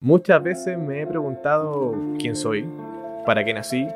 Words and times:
Muchas 0.00 0.42
veces 0.42 0.76
me 0.76 1.00
he 1.00 1.06
preguntado 1.06 1.94
quién 2.18 2.36
soy, 2.36 2.68
para 3.24 3.46
qué 3.46 3.54
nací, 3.54 3.86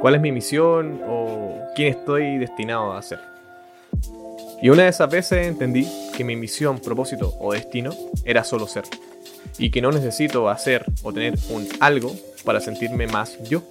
cuál 0.00 0.14
es 0.14 0.20
mi 0.20 0.30
misión 0.30 1.00
o 1.08 1.58
quién 1.74 1.88
estoy 1.88 2.38
destinado 2.38 2.92
a 2.92 3.02
ser. 3.02 3.18
Y 4.62 4.68
una 4.68 4.84
de 4.84 4.90
esas 4.90 5.10
veces 5.10 5.48
entendí 5.48 5.88
que 6.16 6.22
mi 6.22 6.36
misión, 6.36 6.78
propósito 6.78 7.34
o 7.40 7.52
destino 7.52 7.90
era 8.24 8.44
solo 8.44 8.68
ser. 8.68 8.84
Y 9.58 9.72
que 9.72 9.82
no 9.82 9.90
necesito 9.90 10.48
hacer 10.48 10.84
o 11.02 11.12
tener 11.12 11.34
un 11.50 11.66
algo 11.80 12.12
para 12.44 12.60
sentirme 12.60 13.08
más 13.08 13.36
yo. 13.42 13.64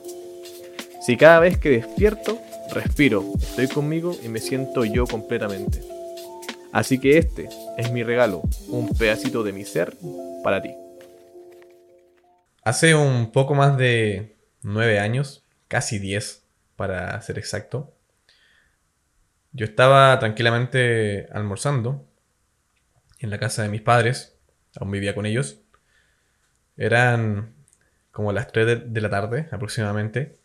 Si 0.99 1.15
cada 1.15 1.39
vez 1.39 1.57
que 1.57 1.69
despierto, 1.69 2.39
respiro, 2.73 3.23
estoy 3.41 3.69
conmigo 3.69 4.13
y 4.21 4.27
me 4.27 4.39
siento 4.39 4.83
yo 4.83 5.07
completamente. 5.07 5.81
Así 6.73 6.99
que 6.99 7.17
este 7.17 7.47
es 7.77 7.89
mi 7.93 8.03
regalo, 8.03 8.41
un 8.67 8.89
pedacito 8.89 9.43
de 9.43 9.53
mi 9.53 9.63
ser 9.63 9.93
para 10.43 10.61
ti. 10.61 10.82
Hace 12.65 12.95
un 12.95 13.31
poco 13.31 13.55
más 13.55 13.77
de 13.77 14.37
nueve 14.61 14.99
años, 14.99 15.43
casi 15.67 15.99
diez 15.99 16.45
para 16.75 17.19
ser 17.21 17.37
exacto, 17.37 17.93
yo 19.51 19.65
estaba 19.65 20.17
tranquilamente 20.19 21.27
almorzando 21.31 22.07
en 23.19 23.29
la 23.29 23.37
casa 23.37 23.63
de 23.63 23.69
mis 23.69 23.81
padres, 23.81 24.37
aún 24.75 24.91
vivía 24.91 25.13
con 25.13 25.25
ellos. 25.25 25.59
Eran 26.75 27.53
como 28.11 28.31
las 28.31 28.51
3 28.51 28.93
de, 28.93 29.01
la 29.01 29.09
tarde 29.09 29.47
aproximadamente. 29.51 30.39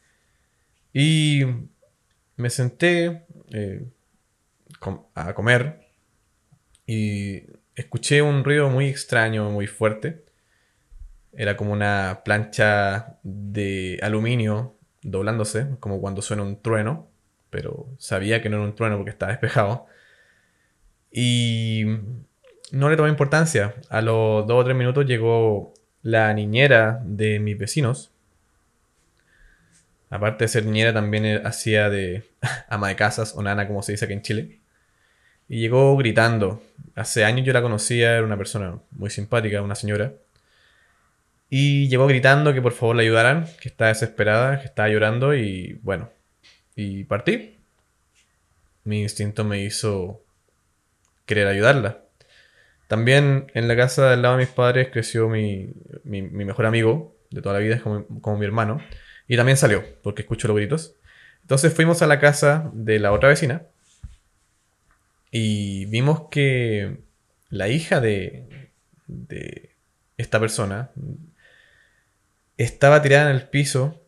Y 0.92 1.44
me 2.36 2.50
senté 2.50 3.26
eh, 3.50 3.86
a 5.14 5.34
comer 5.34 5.86
y 6.86 7.42
escuché 7.74 8.22
un 8.22 8.44
ruido 8.44 8.70
muy 8.70 8.88
extraño, 8.88 9.50
muy 9.50 9.66
fuerte. 9.66 10.24
Era 11.38 11.56
como 11.56 11.72
una 11.72 12.22
plancha 12.24 13.16
de 13.22 14.00
aluminio 14.02 14.74
doblándose, 15.02 15.68
como 15.78 16.00
cuando 16.00 16.20
suena 16.20 16.42
un 16.42 16.60
trueno, 16.60 17.06
pero 17.48 17.86
sabía 17.96 18.42
que 18.42 18.48
no 18.48 18.56
era 18.56 18.64
un 18.66 18.74
trueno 18.74 18.96
porque 18.96 19.12
estaba 19.12 19.30
despejado. 19.30 19.86
Y 21.12 21.84
no 22.72 22.90
le 22.90 22.96
tomé 22.96 23.08
importancia. 23.08 23.76
A 23.88 24.02
los 24.02 24.48
dos 24.48 24.60
o 24.60 24.64
tres 24.64 24.76
minutos 24.76 25.06
llegó 25.06 25.72
la 26.02 26.34
niñera 26.34 27.00
de 27.04 27.38
mis 27.38 27.56
vecinos. 27.56 28.10
Aparte 30.10 30.42
de 30.42 30.48
ser 30.48 30.64
niñera, 30.64 30.92
también 30.92 31.46
hacía 31.46 31.88
de 31.88 32.24
ama 32.68 32.88
de 32.88 32.96
casas 32.96 33.32
o 33.36 33.42
nana, 33.42 33.68
como 33.68 33.84
se 33.84 33.92
dice 33.92 34.06
aquí 34.06 34.14
en 34.14 34.22
Chile. 34.22 34.58
Y 35.48 35.60
llegó 35.60 35.96
gritando. 35.96 36.60
Hace 36.96 37.24
años 37.24 37.46
yo 37.46 37.52
la 37.52 37.62
conocía, 37.62 38.16
era 38.16 38.26
una 38.26 38.36
persona 38.36 38.80
muy 38.90 39.10
simpática, 39.10 39.62
una 39.62 39.76
señora. 39.76 40.14
Y 41.50 41.88
llegó 41.88 42.06
gritando 42.06 42.52
que 42.52 42.60
por 42.60 42.72
favor 42.72 42.96
la 42.96 43.02
ayudaran, 43.02 43.46
que 43.60 43.68
estaba 43.68 43.88
desesperada, 43.88 44.60
que 44.60 44.66
estaba 44.66 44.88
llorando 44.88 45.34
y 45.34 45.78
bueno, 45.82 46.10
y 46.76 47.04
partí. 47.04 47.58
Mi 48.84 49.02
instinto 49.02 49.44
me 49.44 49.62
hizo 49.62 50.22
querer 51.26 51.46
ayudarla. 51.46 52.04
También 52.86 53.50
en 53.54 53.68
la 53.68 53.76
casa 53.76 54.10
del 54.10 54.22
lado 54.22 54.36
de 54.36 54.44
mis 54.44 54.52
padres 54.52 54.88
creció 54.90 55.28
mi, 55.28 55.74
mejor 56.04 56.66
amigo 56.66 57.14
de 57.30 57.42
toda 57.42 57.54
la 57.54 57.60
vida, 57.60 57.80
como, 57.80 58.06
como 58.20 58.38
mi 58.38 58.46
hermano, 58.46 58.80
y 59.26 59.36
también 59.36 59.58
salió, 59.58 59.84
porque 60.02 60.22
escucho 60.22 60.48
los 60.48 60.56
gritos. 60.56 60.94
Entonces 61.42 61.72
fuimos 61.72 62.02
a 62.02 62.06
la 62.06 62.18
casa 62.18 62.70
de 62.74 62.98
la 62.98 63.12
otra 63.12 63.28
vecina 63.28 63.62
y 65.30 65.86
vimos 65.86 66.28
que 66.30 66.98
la 67.50 67.68
hija 67.68 68.00
de, 68.00 68.70
de 69.06 69.70
esta 70.16 70.40
persona 70.40 70.90
estaba 72.58 73.00
tirada 73.00 73.30
en 73.30 73.36
el 73.36 73.48
piso 73.48 74.04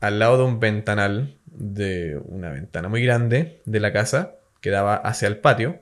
al 0.00 0.18
lado 0.18 0.38
de 0.38 0.44
un 0.44 0.60
ventanal 0.60 1.38
de 1.46 2.20
una 2.24 2.50
ventana 2.50 2.88
muy 2.88 3.02
grande 3.02 3.62
de 3.64 3.80
la 3.80 3.92
casa 3.92 4.36
que 4.60 4.70
daba 4.70 4.96
hacia 4.96 5.28
el 5.28 5.38
patio. 5.38 5.80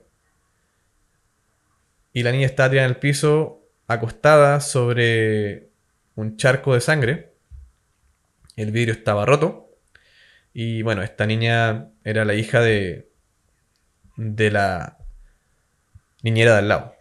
Y 2.13 2.23
la 2.23 2.33
niña 2.33 2.47
estaba 2.47 2.71
tirada 2.71 2.87
en 2.87 2.95
el 2.95 2.99
piso 2.99 3.63
acostada 3.87 4.61
sobre 4.61 5.71
un 6.15 6.37
charco 6.37 6.75
de 6.75 6.81
sangre. 6.81 7.35
El 8.57 8.71
vidrio 8.71 8.95
estaba 8.95 9.27
roto. 9.27 9.71
Y 10.53 10.83
bueno, 10.83 11.03
esta 11.03 11.27
niña 11.27 11.91
era 12.05 12.25
la 12.25 12.35
hija 12.35 12.61
de, 12.61 13.11
de 14.17 14.51
la 14.51 14.99
niñera 16.23 16.53
de 16.53 16.59
al 16.59 16.69
lado. 16.69 16.95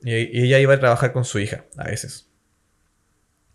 Y 0.00 0.42
ella 0.42 0.58
iba 0.58 0.74
a 0.74 0.80
trabajar 0.80 1.12
con 1.12 1.24
su 1.24 1.38
hija 1.38 1.64
a 1.76 1.84
veces. 1.84 2.33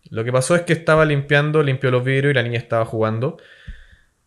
Lo 0.09 0.24
que 0.24 0.31
pasó 0.31 0.56
es 0.56 0.64
que 0.64 0.74
estaba 0.74 1.06
limpiando, 1.06 1.62
limpió 1.64 1.92
los 1.92 2.03
vidrios 2.03 2.31
y 2.31 2.34
la 2.36 2.44
niña 2.44 2.58
estaba 2.58 2.86
jugando. 2.86 3.38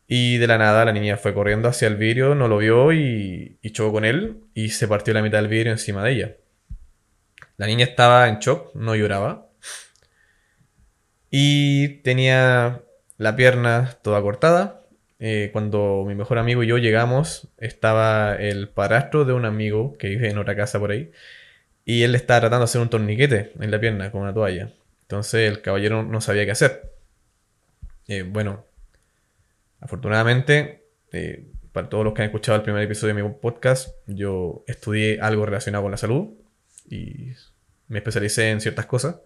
Y 0.06 0.38
de 0.38 0.46
la 0.46 0.58
nada 0.58 0.84
la 0.84 0.92
niña 0.92 1.16
fue 1.16 1.34
corriendo 1.34 1.68
hacia 1.68 1.88
el 1.88 1.96
vidrio, 1.96 2.34
no 2.34 2.46
lo 2.48 2.58
vio 2.58 2.92
y, 2.92 3.58
chocó 3.72 3.92
con 3.92 4.04
él 4.04 4.42
y 4.54 4.68
se 4.68 4.86
partió 4.86 5.14
la 5.14 5.22
mitad 5.22 5.38
del 5.38 5.48
vidrio 5.48 5.72
encima 5.72 6.04
de 6.04 6.12
ella. 6.12 6.36
La 7.56 7.66
niña 7.66 7.84
estaba 7.84 8.28
en 8.28 8.38
shock, 8.38 8.74
no 8.74 8.94
lloraba. 8.94 9.46
Y 11.30 12.02
tenía 12.02 12.82
la 13.16 13.36
pierna 13.36 13.96
toda 14.02 14.20
cortada. 14.20 14.82
Eh, 15.18 15.50
cuando 15.52 16.04
mi 16.06 16.14
mejor 16.14 16.38
amigo 16.38 16.62
y 16.62 16.66
yo 16.66 16.78
llegamos, 16.78 17.48
estaba 17.58 18.34
el 18.34 18.68
padrastro 18.68 19.24
de 19.24 19.32
un 19.32 19.44
amigo 19.44 19.96
que 19.96 20.08
vive 20.08 20.28
en 20.28 20.38
otra 20.38 20.56
casa 20.56 20.78
por 20.78 20.90
ahí. 20.90 21.10
Y 21.84 22.02
él 22.02 22.14
estaba 22.14 22.40
tratando 22.40 22.60
de 22.60 22.64
hacer 22.64 22.80
un 22.80 22.90
torniquete 22.90 23.52
en 23.58 23.70
la 23.70 23.80
pierna 23.80 24.10
con 24.10 24.22
una 24.22 24.34
toalla. 24.34 24.72
Entonces 25.12 25.46
el 25.46 25.60
caballero 25.60 26.02
no 26.02 26.22
sabía 26.22 26.46
qué 26.46 26.52
hacer. 26.52 26.90
Eh, 28.08 28.22
bueno, 28.22 28.64
afortunadamente, 29.78 30.86
eh, 31.12 31.50
para 31.70 31.90
todos 31.90 32.02
los 32.02 32.14
que 32.14 32.22
han 32.22 32.28
escuchado 32.28 32.56
el 32.56 32.62
primer 32.62 32.82
episodio 32.82 33.14
de 33.14 33.22
mi 33.22 33.28
podcast, 33.28 33.94
yo 34.06 34.64
estudié 34.66 35.20
algo 35.20 35.44
relacionado 35.44 35.82
con 35.82 35.90
la 35.90 35.98
salud 35.98 36.30
y 36.88 37.34
me 37.88 37.98
especialicé 37.98 38.52
en 38.52 38.62
ciertas 38.62 38.86
cosas. 38.86 39.16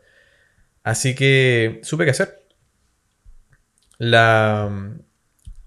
Así 0.82 1.14
que 1.14 1.78
supe 1.84 2.04
qué 2.04 2.10
hacer. 2.10 2.42
La, 3.98 4.68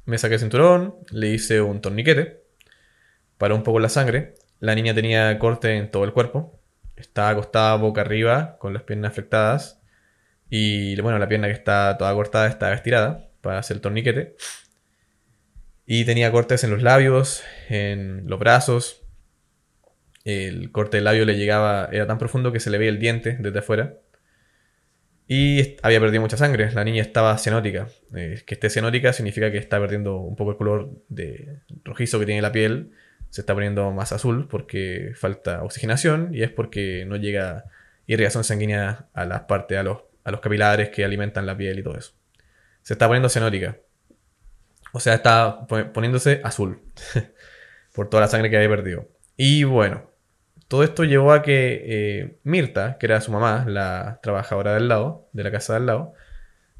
me 0.03 0.17
saqué 0.17 0.33
el 0.33 0.41
cinturón, 0.41 0.95
le 1.11 1.29
hice 1.29 1.61
un 1.61 1.79
torniquete, 1.79 2.43
paró 3.37 3.55
un 3.55 3.63
poco 3.63 3.79
la 3.79 3.87
sangre. 3.87 4.35
La 4.59 4.75
niña 4.75 4.93
tenía 4.93 5.39
corte 5.39 5.77
en 5.77 5.89
todo 5.89 6.03
el 6.03 6.11
cuerpo. 6.11 6.59
Estaba 6.97 7.29
acostada 7.29 7.77
boca 7.77 8.01
arriba, 8.01 8.57
con 8.59 8.73
las 8.73 8.83
piernas 8.83 9.11
afectadas. 9.11 9.78
Y 10.49 10.99
bueno, 11.01 11.19
la 11.19 11.27
pierna 11.27 11.47
que 11.47 11.53
está 11.53 11.97
toda 11.97 12.13
cortada 12.13 12.47
estaba 12.47 12.73
estirada 12.73 13.29
para 13.41 13.59
hacer 13.59 13.77
el 13.77 13.81
torniquete. 13.81 14.35
Y 15.85 16.05
tenía 16.05 16.31
cortes 16.31 16.63
en 16.63 16.71
los 16.71 16.81
labios, 16.81 17.43
en 17.69 18.27
los 18.27 18.39
brazos. 18.39 19.03
El 20.23 20.71
corte 20.71 20.97
del 20.97 21.05
labio 21.05 21.25
le 21.25 21.37
llegaba, 21.37 21.89
era 21.91 22.05
tan 22.07 22.17
profundo 22.17 22.51
que 22.51 22.59
se 22.59 22.69
le 22.69 22.77
veía 22.77 22.91
el 22.91 22.99
diente 22.99 23.37
desde 23.39 23.59
afuera. 23.59 23.95
Y 25.27 25.77
había 25.83 25.99
perdido 25.99 26.21
mucha 26.21 26.37
sangre. 26.37 26.71
La 26.71 26.83
niña 26.83 27.01
estaba 27.01 27.37
cianótica. 27.37 27.87
Eh, 28.15 28.41
que 28.45 28.55
esté 28.55 28.69
cianótica 28.69 29.13
significa 29.13 29.51
que 29.51 29.59
está 29.59 29.79
perdiendo 29.79 30.17
un 30.17 30.35
poco 30.35 30.51
el 30.51 30.57
color 30.57 31.03
de 31.07 31.59
rojizo 31.83 32.19
que 32.19 32.25
tiene 32.25 32.41
la 32.41 32.51
piel. 32.51 32.91
Se 33.29 33.41
está 33.41 33.53
poniendo 33.53 33.91
más 33.91 34.11
azul 34.11 34.47
porque 34.47 35.13
falta 35.15 35.63
oxigenación 35.63 36.31
y 36.33 36.41
es 36.41 36.49
porque 36.49 37.05
no 37.07 37.15
llega 37.15 37.65
irrigación 38.07 38.43
sanguínea 38.43 39.07
a 39.13 39.25
las 39.25 39.41
partes, 39.41 39.77
a 39.77 39.83
los 39.83 40.08
a 40.29 40.31
los 40.31 40.41
capilares 40.41 40.89
que 40.89 41.03
alimentan 41.03 41.45
la 41.45 41.57
piel 41.57 41.79
y 41.79 41.83
todo 41.83 41.97
eso. 41.97 42.13
Se 42.81 42.93
está 42.93 43.07
poniendo 43.07 43.29
cianótica. 43.29 43.77
O 44.93 44.99
sea, 44.99 45.13
está 45.13 45.67
poniéndose 45.67 46.41
azul 46.43 46.81
por 47.93 48.09
toda 48.09 48.21
la 48.21 48.27
sangre 48.27 48.49
que 48.49 48.57
había 48.57 48.69
perdido. 48.69 49.09
Y 49.35 49.63
bueno, 49.63 50.09
todo 50.67 50.83
esto 50.83 51.03
llevó 51.03 51.33
a 51.33 51.41
que 51.41 51.83
eh, 51.85 52.39
Mirta, 52.43 52.97
que 52.99 53.07
era 53.07 53.21
su 53.21 53.31
mamá, 53.31 53.65
la 53.67 54.19
trabajadora 54.21 54.73
del 54.73 54.87
lado, 54.87 55.29
de 55.33 55.43
la 55.43 55.51
casa 55.51 55.73
del 55.73 55.87
lado, 55.87 56.13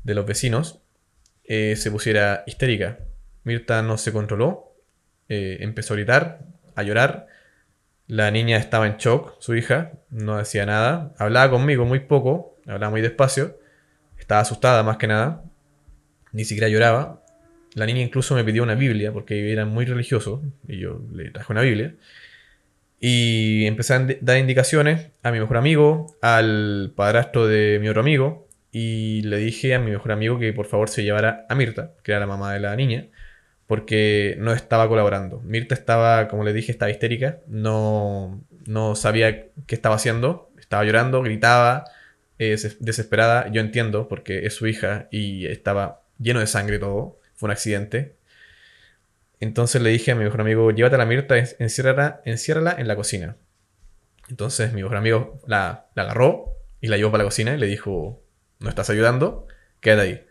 de 0.03 0.13
los 0.13 0.25
vecinos, 0.25 0.81
eh, 1.43 1.75
se 1.75 1.91
pusiera 1.91 2.43
histérica. 2.45 2.99
Mirta 3.43 3.81
no 3.81 3.97
se 3.97 4.13
controló, 4.13 4.75
eh, 5.27 5.57
empezó 5.61 5.93
a 5.93 5.97
gritar, 5.97 6.39
a 6.75 6.83
llorar. 6.83 7.27
La 8.07 8.31
niña 8.31 8.57
estaba 8.57 8.87
en 8.87 8.97
shock, 8.97 9.35
su 9.39 9.55
hija, 9.55 9.93
no 10.09 10.37
decía 10.37 10.65
nada, 10.65 11.13
hablaba 11.17 11.51
conmigo 11.51 11.85
muy 11.85 11.99
poco, 11.99 12.48
hablaba 12.69 12.91
muy 12.91 13.01
despacio, 13.01 13.59
estaba 14.17 14.41
asustada 14.41 14.83
más 14.83 14.97
que 14.97 15.07
nada, 15.07 15.43
ni 16.31 16.45
siquiera 16.45 16.69
lloraba. 16.69 17.23
La 17.75 17.85
niña 17.85 18.01
incluso 18.01 18.35
me 18.35 18.43
pidió 18.43 18.63
una 18.63 18.75
Biblia 18.75 19.11
porque 19.11 19.51
era 19.51 19.65
muy 19.65 19.85
religioso 19.85 20.41
y 20.67 20.79
yo 20.79 21.01
le 21.13 21.31
traje 21.31 21.51
una 21.51 21.61
Biblia. 21.61 21.95
Y 22.99 23.65
empecé 23.65 23.93
a 23.93 24.07
dar 24.21 24.37
indicaciones 24.37 25.11
a 25.23 25.31
mi 25.31 25.39
mejor 25.39 25.57
amigo, 25.57 26.17
al 26.21 26.91
padrastro 26.95 27.47
de 27.47 27.79
mi 27.79 27.87
otro 27.87 28.01
amigo, 28.01 28.47
y 28.71 29.21
le 29.21 29.37
dije 29.37 29.73
a 29.73 29.79
mi 29.79 29.91
mejor 29.91 30.11
amigo 30.11 30.37
que 30.37 30.53
por 30.53 30.65
favor 30.65 30.89
se 30.89 31.03
llevara 31.03 31.45
a 31.49 31.55
Mirta, 31.55 31.93
que 32.03 32.11
era 32.11 32.19
la 32.19 32.27
mamá 32.27 32.53
de 32.53 32.59
la 32.59 32.75
niña, 32.75 33.07
porque 33.67 34.35
no 34.39 34.51
estaba 34.51 34.87
colaborando. 34.89 35.39
Mirta 35.41 35.75
estaba, 35.75 36.27
como 36.27 36.43
le 36.43 36.53
dije, 36.53 36.71
estaba 36.71 36.91
histérica, 36.91 37.39
no, 37.47 38.43
no 38.65 38.95
sabía 38.95 39.47
qué 39.65 39.75
estaba 39.75 39.95
haciendo, 39.95 40.51
estaba 40.59 40.83
llorando, 40.83 41.21
gritaba, 41.21 41.85
eh, 42.39 42.49
des- 42.49 42.77
desesperada. 42.83 43.49
Yo 43.51 43.61
entiendo 43.61 44.07
porque 44.07 44.45
es 44.47 44.55
su 44.55 44.65
hija 44.67 45.07
y 45.11 45.45
estaba 45.45 46.03
lleno 46.17 46.39
de 46.39 46.47
sangre 46.47 46.79
todo. 46.79 47.19
Fue 47.35 47.47
un 47.47 47.51
accidente. 47.51 48.15
Entonces 49.39 49.81
le 49.81 49.89
dije 49.91 50.11
a 50.11 50.15
mi 50.15 50.23
mejor 50.23 50.41
amigo, 50.41 50.71
llévate 50.71 50.95
a 50.95 50.97
la 50.97 51.05
Mirta, 51.05 51.37
en- 51.37 51.47
enciérrala, 51.59 52.21
enciérrala 52.25 52.75
en 52.77 52.87
la 52.87 52.95
cocina. 52.95 53.37
Entonces 54.29 54.73
mi 54.73 54.81
mejor 54.83 54.97
amigo 54.97 55.39
la, 55.47 55.87
la 55.95 56.03
agarró 56.03 56.53
y 56.81 56.87
la 56.87 56.97
llevó 56.97 57.11
para 57.11 57.23
la 57.23 57.27
cocina 57.29 57.53
y 57.53 57.57
le 57.57 57.67
dijo, 57.67 58.21
no 58.59 58.69
estás 58.69 58.89
ayudando, 58.89 59.47
quédate 59.79 60.01
ahí. 60.01 60.25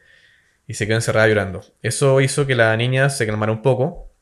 Y 0.66 0.75
se 0.75 0.87
quedó 0.87 0.96
encerrada 0.96 1.26
llorando. 1.28 1.62
Eso 1.82 2.20
hizo 2.20 2.46
que 2.46 2.54
la 2.54 2.76
niña 2.76 3.08
se 3.08 3.26
calmara 3.26 3.50
un 3.52 3.62
poco. 3.62 4.12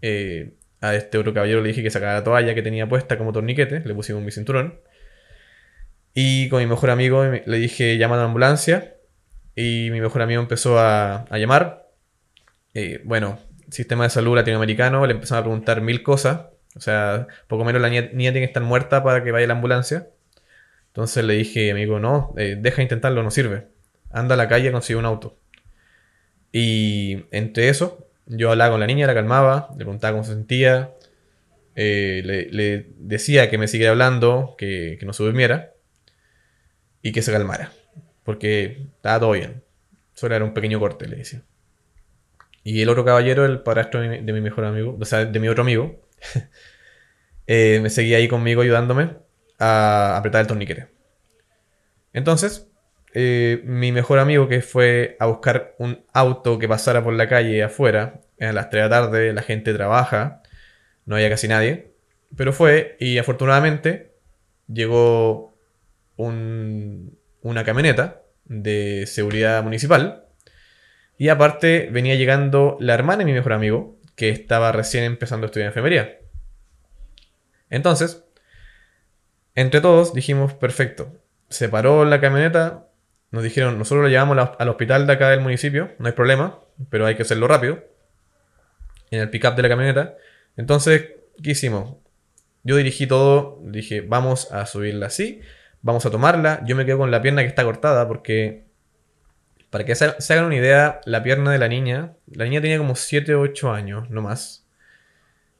Eh, 0.00 0.54
a 0.80 0.94
este 0.96 1.18
otro 1.18 1.32
caballero 1.34 1.60
le 1.60 1.68
dije 1.68 1.82
que 1.82 1.90
sacara 1.90 2.14
la 2.14 2.24
toalla 2.24 2.54
que 2.54 2.62
tenía 2.62 2.88
puesta 2.88 3.16
como 3.18 3.32
torniquete, 3.32 3.80
le 3.80 3.94
pusimos 3.94 4.22
mi 4.22 4.32
cinturón. 4.32 4.80
Y 6.14 6.48
con 6.48 6.60
mi 6.60 6.66
mejor 6.66 6.90
amigo 6.90 7.24
le 7.24 7.58
dije, 7.58 7.96
llama 7.96 8.16
a 8.16 8.18
la 8.18 8.24
ambulancia. 8.24 8.96
Y 9.54 9.88
mi 9.90 10.00
mejor 10.00 10.22
amigo 10.22 10.40
empezó 10.40 10.78
a, 10.78 11.24
a 11.30 11.38
llamar. 11.38 11.88
Eh, 12.74 13.00
bueno, 13.04 13.38
sistema 13.70 14.04
de 14.04 14.10
salud 14.10 14.36
latinoamericano, 14.36 15.06
le 15.06 15.14
empezamos 15.14 15.40
a 15.40 15.44
preguntar 15.44 15.80
mil 15.80 16.02
cosas. 16.02 16.46
O 16.74 16.80
sea, 16.80 17.26
poco 17.48 17.64
menos 17.64 17.82
la 17.82 17.90
niña, 17.90 18.10
tiene 18.10 18.32
que 18.40 18.44
estar 18.44 18.62
muerta 18.62 19.02
para 19.02 19.22
que 19.24 19.32
vaya 19.32 19.44
a 19.44 19.48
la 19.48 19.54
ambulancia. 19.54 20.08
Entonces 20.88 21.24
le 21.24 21.34
dije, 21.34 21.70
amigo, 21.70 21.98
no, 21.98 22.34
eh, 22.36 22.56
deja 22.58 22.78
de 22.78 22.82
intentarlo, 22.84 23.22
no 23.22 23.30
sirve. 23.30 23.68
Anda 24.10 24.34
a 24.34 24.38
la 24.38 24.48
calle 24.48 24.68
a 24.68 24.72
conseguir 24.72 24.98
un 24.98 25.06
auto. 25.06 25.38
Y 26.52 27.24
entre 27.30 27.68
eso, 27.68 28.08
yo 28.26 28.50
hablaba 28.50 28.72
con 28.72 28.80
la 28.80 28.86
niña, 28.86 29.06
la 29.06 29.14
calmaba, 29.14 29.68
le 29.72 29.76
preguntaba 29.84 30.12
cómo 30.12 30.24
se 30.24 30.32
sentía, 30.32 30.90
eh, 31.74 32.22
le, 32.24 32.50
le 32.50 32.90
decía 32.98 33.48
que 33.48 33.56
me 33.56 33.68
siguiera 33.68 33.92
hablando, 33.92 34.54
que, 34.58 34.96
que 35.00 35.06
no 35.06 35.14
se 35.14 35.22
durmiera 35.22 35.71
y 37.02 37.12
que 37.12 37.22
se 37.22 37.32
calmara, 37.32 37.72
porque 38.24 38.88
estaba 38.96 39.20
todo 39.20 39.32
bien. 39.32 39.62
Solo 40.14 40.34
era 40.34 40.44
un 40.44 40.54
pequeño 40.54 40.78
corte, 40.78 41.08
le 41.08 41.16
decía. 41.16 41.42
Y 42.64 42.80
el 42.80 42.88
otro 42.88 43.04
caballero, 43.04 43.44
el 43.44 43.60
padrastro 43.60 44.00
de 44.00 44.20
mi, 44.20 44.40
mejor 44.40 44.64
amigo, 44.64 44.96
o 45.00 45.04
sea, 45.04 45.24
de 45.24 45.40
mi 45.40 45.48
otro 45.48 45.62
amigo, 45.62 46.00
eh, 47.46 47.80
me 47.82 47.90
seguía 47.90 48.18
ahí 48.18 48.28
conmigo 48.28 48.62
ayudándome 48.62 49.16
a 49.58 50.16
apretar 50.16 50.42
el 50.42 50.46
torniquete. 50.46 50.88
Entonces, 52.12 52.68
eh, 53.14 53.62
mi 53.64 53.90
mejor 53.90 54.18
amigo 54.18 54.48
que 54.48 54.62
fue 54.62 55.16
a 55.18 55.26
buscar 55.26 55.74
un 55.78 56.04
auto 56.12 56.58
que 56.58 56.68
pasara 56.68 57.02
por 57.02 57.14
la 57.14 57.28
calle 57.28 57.62
afuera, 57.62 58.20
a 58.40 58.52
las 58.52 58.70
3 58.70 58.84
de 58.84 58.88
la 58.88 58.94
tarde, 58.94 59.32
la 59.32 59.42
gente 59.42 59.74
trabaja, 59.74 60.42
no 61.04 61.16
había 61.16 61.30
casi 61.30 61.48
nadie, 61.48 61.92
pero 62.36 62.52
fue 62.52 62.96
y 63.00 63.18
afortunadamente 63.18 64.14
llegó 64.66 65.51
un- 66.16 67.18
una 67.42 67.64
camioneta 67.64 68.22
de 68.44 69.04
seguridad 69.06 69.62
municipal 69.62 70.26
y 71.18 71.28
aparte 71.28 71.88
venía 71.90 72.14
llegando 72.14 72.76
la 72.80 72.94
hermana 72.94 73.18
de 73.18 73.24
mi 73.26 73.32
mejor 73.32 73.52
amigo, 73.52 73.98
que 74.16 74.28
estaba 74.30 74.72
recién 74.72 75.04
empezando 75.04 75.46
a 75.46 75.48
estudiar 75.48 75.68
enfermería. 75.68 76.18
Entonces, 77.70 78.24
entre 79.54 79.80
todos 79.80 80.14
dijimos, 80.14 80.54
perfecto, 80.54 81.12
se 81.48 81.68
paró 81.68 82.04
la 82.04 82.20
camioneta, 82.20 82.88
nos 83.30 83.42
dijeron, 83.42 83.78
nosotros 83.78 84.02
lo 84.04 84.08
llevamos 84.08 84.36
la- 84.36 84.56
al 84.58 84.68
hospital 84.68 85.06
de 85.06 85.12
acá 85.14 85.30
del 85.30 85.40
municipio, 85.40 85.92
no 85.98 86.06
hay 86.06 86.12
problema, 86.12 86.58
pero 86.90 87.06
hay 87.06 87.14
que 87.14 87.22
hacerlo 87.22 87.48
rápido, 87.48 87.84
en 89.10 89.20
el 89.20 89.30
pickup 89.30 89.54
de 89.54 89.62
la 89.62 89.68
camioneta. 89.68 90.16
Entonces, 90.56 91.10
¿qué 91.42 91.50
hicimos? 91.50 91.96
Yo 92.62 92.76
dirigí 92.76 93.06
todo, 93.06 93.58
dije, 93.62 94.00
vamos 94.00 94.52
a 94.52 94.66
subirla 94.66 95.06
así, 95.06 95.40
vamos 95.82 96.06
a 96.06 96.10
tomarla, 96.10 96.62
yo 96.64 96.76
me 96.76 96.86
quedo 96.86 96.98
con 96.98 97.10
la 97.10 97.20
pierna 97.22 97.42
que 97.42 97.48
está 97.48 97.64
cortada 97.64 98.08
porque, 98.08 98.64
para 99.70 99.84
que 99.84 99.94
se, 99.94 100.04
hagan 100.04 100.44
una 100.46 100.56
idea, 100.56 101.00
la 101.04 101.22
pierna 101.22 101.52
de 101.52 101.58
la 101.58 101.68
niña, 101.68 102.14
la 102.26 102.44
niña 102.44 102.60
tenía 102.60 102.78
como 102.78 102.94
7 102.94 103.34
o 103.34 103.40
8 103.40 103.72
años, 103.72 104.10
no 104.10 104.22
más. 104.22 104.66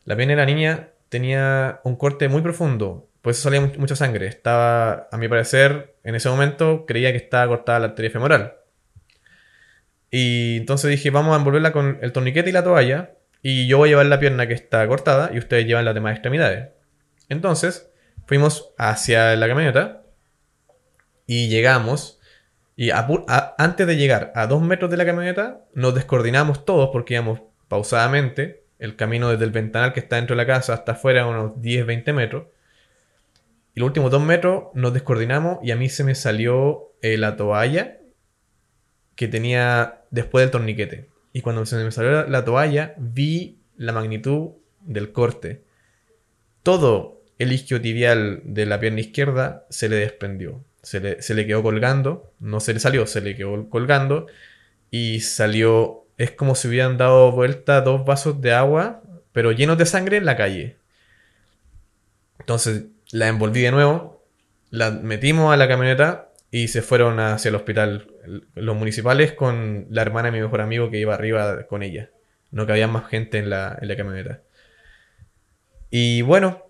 La 0.04 0.16
pierna 0.16 0.32
de 0.32 0.36
la 0.36 0.46
niña 0.46 0.88
tenía 1.08 1.80
un 1.84 1.96
corte 1.96 2.28
muy 2.28 2.42
profundo, 2.42 3.08
por 3.20 3.32
eso 3.32 3.42
salía 3.42 3.60
mu- 3.60 3.72
mucha 3.78 3.96
sangre. 3.96 4.26
Estaba, 4.26 5.08
a 5.12 5.16
mi 5.18 5.28
parecer, 5.28 5.96
en 6.04 6.14
ese 6.14 6.28
momento 6.28 6.86
creía 6.86 7.10
que 7.12 7.18
estaba 7.18 7.46
cortada 7.48 7.78
la 7.80 7.86
arteria 7.86 8.10
femoral. 8.10 8.54
Y 10.10 10.58
entonces 10.58 10.90
dije, 10.90 11.10
vamos 11.10 11.34
a 11.34 11.38
envolverla 11.38 11.72
con 11.72 11.98
el 12.02 12.12
torniquete 12.12 12.50
y 12.50 12.52
la 12.52 12.64
toalla, 12.64 13.12
y 13.42 13.66
yo 13.66 13.78
voy 13.78 13.88
a 13.88 13.92
llevar 13.92 14.06
la 14.06 14.20
pierna 14.20 14.46
que 14.46 14.54
está 14.54 14.86
cortada 14.86 15.30
y 15.32 15.38
ustedes 15.38 15.66
llevan 15.66 15.84
las 15.84 15.94
demás 15.94 16.12
extremidades. 16.12 16.68
Entonces, 17.28 17.90
fuimos 18.26 18.72
hacia 18.78 19.34
la 19.36 19.48
camioneta 19.48 20.01
y 21.26 21.48
llegamos. 21.48 22.18
Y 22.76 22.90
antes 22.90 23.86
de 23.86 23.96
llegar 23.96 24.32
a 24.34 24.46
dos 24.46 24.62
metros 24.62 24.90
de 24.90 24.96
la 24.96 25.04
camioneta, 25.04 25.64
nos 25.74 25.94
descoordinamos 25.94 26.64
todos 26.64 26.90
porque 26.92 27.14
íbamos 27.14 27.40
pausadamente. 27.68 28.64
El 28.78 28.96
camino 28.96 29.30
desde 29.30 29.44
el 29.44 29.50
ventanal 29.50 29.92
que 29.92 30.00
está 30.00 30.16
dentro 30.16 30.34
de 30.34 30.42
la 30.42 30.46
casa 30.46 30.74
hasta 30.74 30.92
afuera, 30.92 31.26
unos 31.26 31.52
10-20 31.56 32.12
metros. 32.12 32.46
Y 33.74 33.80
los 33.80 33.86
últimos 33.86 34.10
dos 34.10 34.22
metros 34.22 34.64
nos 34.74 34.92
descoordinamos 34.92 35.58
y 35.62 35.70
a 35.70 35.76
mí 35.76 35.88
se 35.88 36.04
me 36.04 36.14
salió 36.14 36.92
eh, 37.00 37.16
la 37.16 37.36
toalla 37.36 37.98
que 39.14 39.28
tenía 39.28 40.02
después 40.10 40.44
del 40.44 40.50
torniquete. 40.50 41.08
Y 41.32 41.40
cuando 41.42 41.64
se 41.64 41.76
me 41.76 41.90
salió 41.90 42.10
la, 42.10 42.26
la 42.26 42.44
toalla, 42.44 42.94
vi 42.98 43.60
la 43.76 43.92
magnitud 43.92 44.50
del 44.80 45.12
corte. 45.12 45.62
Todo 46.62 47.22
el 47.38 47.52
isquiotibial 47.52 48.42
de 48.44 48.66
la 48.66 48.80
pierna 48.80 49.00
izquierda 49.00 49.66
se 49.70 49.88
le 49.88 49.96
desprendió. 49.96 50.64
Se 50.82 51.00
le, 51.00 51.22
se 51.22 51.34
le 51.34 51.46
quedó 51.46 51.62
colgando. 51.62 52.32
No 52.40 52.60
se 52.60 52.74
le 52.74 52.80
salió, 52.80 53.06
se 53.06 53.20
le 53.20 53.36
quedó 53.36 53.68
colgando. 53.68 54.26
Y 54.90 55.20
salió. 55.20 56.06
Es 56.18 56.30
como 56.32 56.54
si 56.54 56.68
hubieran 56.68 56.98
dado 56.98 57.32
vuelta 57.32 57.80
dos 57.80 58.04
vasos 58.04 58.40
de 58.40 58.52
agua, 58.52 59.02
pero 59.32 59.52
llenos 59.52 59.78
de 59.78 59.86
sangre 59.86 60.18
en 60.18 60.26
la 60.26 60.36
calle. 60.36 60.76
Entonces 62.38 62.84
la 63.12 63.28
envolví 63.28 63.62
de 63.62 63.70
nuevo, 63.70 64.24
la 64.70 64.90
metimos 64.90 65.52
a 65.52 65.56
la 65.56 65.68
camioneta 65.68 66.30
y 66.50 66.68
se 66.68 66.82
fueron 66.82 67.20
hacia 67.20 67.48
el 67.48 67.54
hospital. 67.54 68.08
Los 68.54 68.76
municipales 68.76 69.32
con 69.32 69.86
la 69.90 70.02
hermana 70.02 70.30
de 70.30 70.32
mi 70.32 70.40
mejor 70.42 70.60
amigo 70.60 70.90
que 70.90 70.98
iba 70.98 71.14
arriba 71.14 71.66
con 71.66 71.82
ella. 71.82 72.10
No 72.50 72.66
cabía 72.66 72.88
más 72.88 73.08
gente 73.08 73.38
en 73.38 73.48
la, 73.48 73.78
en 73.80 73.88
la 73.88 73.96
camioneta. 73.96 74.42
Y 75.90 76.22
bueno, 76.22 76.66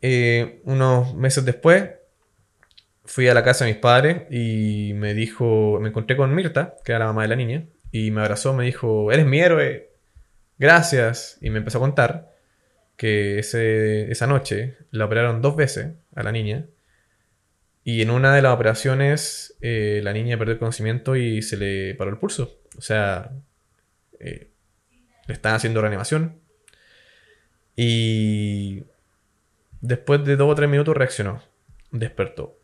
eh, 0.00 0.60
unos 0.64 1.14
meses 1.14 1.44
después 1.44 1.90
fui 3.04 3.28
a 3.28 3.34
la 3.34 3.44
casa 3.44 3.64
de 3.64 3.72
mis 3.72 3.80
padres 3.80 4.22
y 4.30 4.92
me 4.94 5.14
dijo, 5.14 5.78
me 5.80 5.88
encontré 5.90 6.16
con 6.16 6.34
Mirta, 6.34 6.76
que 6.84 6.92
era 6.92 7.00
la 7.00 7.06
mamá 7.06 7.22
de 7.22 7.28
la 7.28 7.36
niña, 7.36 7.66
y 7.92 8.10
me 8.10 8.20
abrazó, 8.22 8.54
me 8.54 8.64
dijo, 8.64 9.12
eres 9.12 9.26
mi 9.26 9.40
héroe, 9.40 9.90
gracias. 10.58 11.38
Y 11.40 11.50
me 11.50 11.58
empezó 11.58 11.78
a 11.78 11.82
contar 11.82 12.32
que 12.96 13.38
ese- 13.40 14.10
esa 14.10 14.26
noche 14.26 14.76
la 14.90 15.04
operaron 15.06 15.42
dos 15.42 15.56
veces 15.56 15.92
a 16.14 16.22
la 16.22 16.32
niña. 16.32 16.66
Y 17.84 18.00
en 18.02 18.10
una 18.10 18.34
de 18.34 18.40
las 18.42 18.54
operaciones 18.54 19.56
eh, 19.60 20.00
la 20.02 20.12
niña 20.14 20.38
perdió 20.38 20.54
el 20.54 20.58
conocimiento 20.58 21.16
y 21.16 21.42
se 21.42 21.56
le 21.58 21.94
paró 21.94 22.10
el 22.10 22.18
pulso. 22.18 22.60
O 22.78 22.80
sea, 22.80 23.30
eh, 24.20 24.48
le 25.26 25.34
están 25.34 25.54
haciendo 25.54 25.80
reanimación. 25.82 26.40
Y 27.76 28.84
después 29.80 30.24
de 30.24 30.36
dos 30.36 30.50
o 30.50 30.54
tres 30.54 30.68
minutos 30.70 30.96
reaccionó. 30.96 31.42
Despertó. 31.90 32.58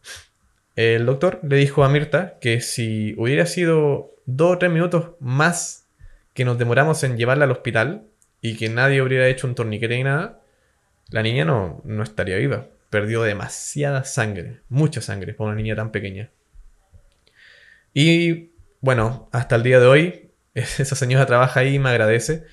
El 0.80 1.04
doctor 1.04 1.40
le 1.42 1.56
dijo 1.56 1.84
a 1.84 1.90
Mirta 1.90 2.38
que 2.40 2.62
si 2.62 3.14
hubiera 3.18 3.44
sido 3.44 4.16
dos 4.25 4.54
o 4.54 4.58
tres 4.58 4.72
minutos 4.72 5.10
más 5.20 5.87
que 6.32 6.46
nos 6.46 6.56
demoramos 6.56 7.04
en 7.04 7.18
llevarla 7.18 7.44
al 7.44 7.50
hospital 7.50 8.06
y 8.40 8.56
que 8.56 8.70
nadie 8.70 9.02
hubiera 9.02 9.28
hecho 9.28 9.46
un 9.46 9.54
torniquete 9.54 9.99
ni 9.99 10.04
nada, 10.04 10.40
la 11.10 11.22
niña 11.22 11.44
no, 11.44 11.82
no 11.84 12.02
estaría 12.02 12.38
viva. 12.38 12.68
Perdió 12.88 13.20
demasiada 13.22 14.04
sangre, 14.04 14.60
mucha 14.70 15.02
sangre 15.02 15.34
para 15.34 15.49
una 15.50 15.56
niña 15.56 15.76
tan 15.76 15.92
pequeña. 15.92 16.30
Y 17.92 18.52
bueno, 18.80 19.28
hasta 19.32 19.56
el 19.56 19.62
día 19.62 19.80
de 19.80 19.87
hoy, 19.87 20.30
esa 20.54 20.96
señora 20.96 21.26
trabaja 21.26 21.60
ahí 21.60 21.75
y 21.75 21.78
me 21.78 21.90
agradece. 21.90 22.44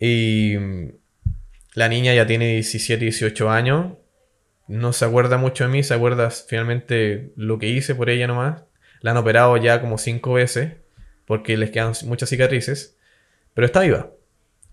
Y 0.00 0.56
mm, 0.58 0.88
la 1.74 1.88
niña 1.88 2.12
ya 2.12 2.26
tiene 2.26 2.54
17, 2.54 3.04
18 3.04 3.50
años. 3.50 3.92
No 4.68 4.92
se 4.92 5.04
acuerda 5.04 5.36
mucho 5.38 5.64
de 5.64 5.70
mí, 5.70 5.82
se 5.82 5.94
acuerda 5.94 6.30
finalmente 6.30 7.32
lo 7.36 7.58
que 7.58 7.68
hice 7.68 7.94
por 7.94 8.10
ella 8.10 8.26
nomás. 8.26 8.64
La 9.00 9.12
han 9.12 9.16
operado 9.16 9.56
ya 9.56 9.80
como 9.80 9.98
cinco 9.98 10.32
veces 10.34 10.74
porque 11.26 11.56
les 11.56 11.70
quedan 11.70 11.92
muchas 12.04 12.28
cicatrices. 12.28 12.96
Pero 13.54 13.66
está 13.66 13.80
viva. 13.80 14.10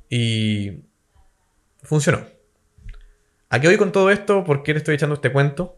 Y 0.09 0.83
funcionó. 1.83 2.25
¿A 3.49 3.59
qué 3.61 3.67
voy 3.67 3.77
con 3.77 3.91
todo 3.91 4.09
esto? 4.09 4.43
¿Por 4.43 4.63
qué 4.63 4.73
te 4.73 4.79
estoy 4.79 4.95
echando 4.95 5.15
este 5.15 5.31
cuento? 5.31 5.77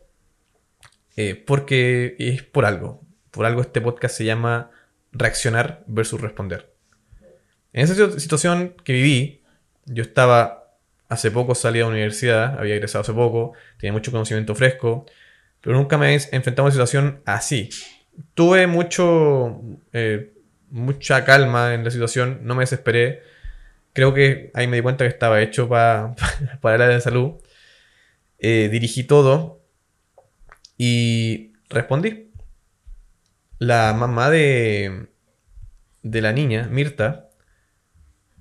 Eh, 1.18 1.36
porque 1.36 2.16
es 2.20 2.44
por 2.44 2.66
algo. 2.66 3.02
Por 3.32 3.46
algo 3.46 3.62
este 3.62 3.82
podcast 3.82 4.16
se 4.16 4.26
llama 4.26 4.72
Reaccionar 5.12 5.84
versus 5.88 6.22
Responder. 6.22 6.74
En 7.74 7.84
esa 7.84 7.94
situ- 7.96 8.20
situación 8.20 8.76
que 8.84 8.94
viví, 8.94 9.44
yo 9.86 10.04
estaba 10.04 10.65
hace 11.10 11.32
poco 11.32 11.56
salí 11.56 11.80
de 11.80 11.86
la 11.86 11.90
universidad, 11.90 12.60
había 12.60 12.76
egresado 12.76 13.02
hace 13.02 13.14
poco, 13.14 13.54
tenía 13.78 13.94
mucho 13.94 14.12
conocimiento 14.12 14.56
fresco, 14.56 15.06
pero 15.62 15.76
nunca 15.76 15.98
me 15.98 16.16
he 16.16 16.20
enfrentado 16.32 16.64
a 16.64 16.66
una 16.66 16.72
situación 16.72 17.22
así. 17.26 17.70
Tuve 18.34 18.68
mucho, 18.68 19.62
eh, 19.94 20.34
mucha 20.70 21.26
calma 21.26 21.74
en 21.74 21.84
la 21.84 21.92
situación, 21.92 22.40
no 22.44 22.56
me 22.56 22.64
desesperé. 22.64 23.24
Creo 23.94 24.14
que 24.14 24.52
ahí 24.54 24.68
me 24.68 24.78
di 24.78 24.84
cuenta 24.84 25.06
que 25.06 25.10
estaba 25.10 25.42
hecho 25.42 25.70
para 25.70 26.16
para 26.62 26.76
el 26.76 26.82
área 26.82 26.96
de 26.96 27.02
salud. 27.02 27.34
Eh, 28.40 28.70
dirigí 28.72 29.04
todo 29.04 29.62
y 30.78 31.54
respondí. 31.70 32.32
La 33.60 33.94
mamá 33.94 34.30
de, 34.30 35.08
de 36.04 36.22
la 36.22 36.34
niña, 36.34 36.68
Mirta, 36.70 37.25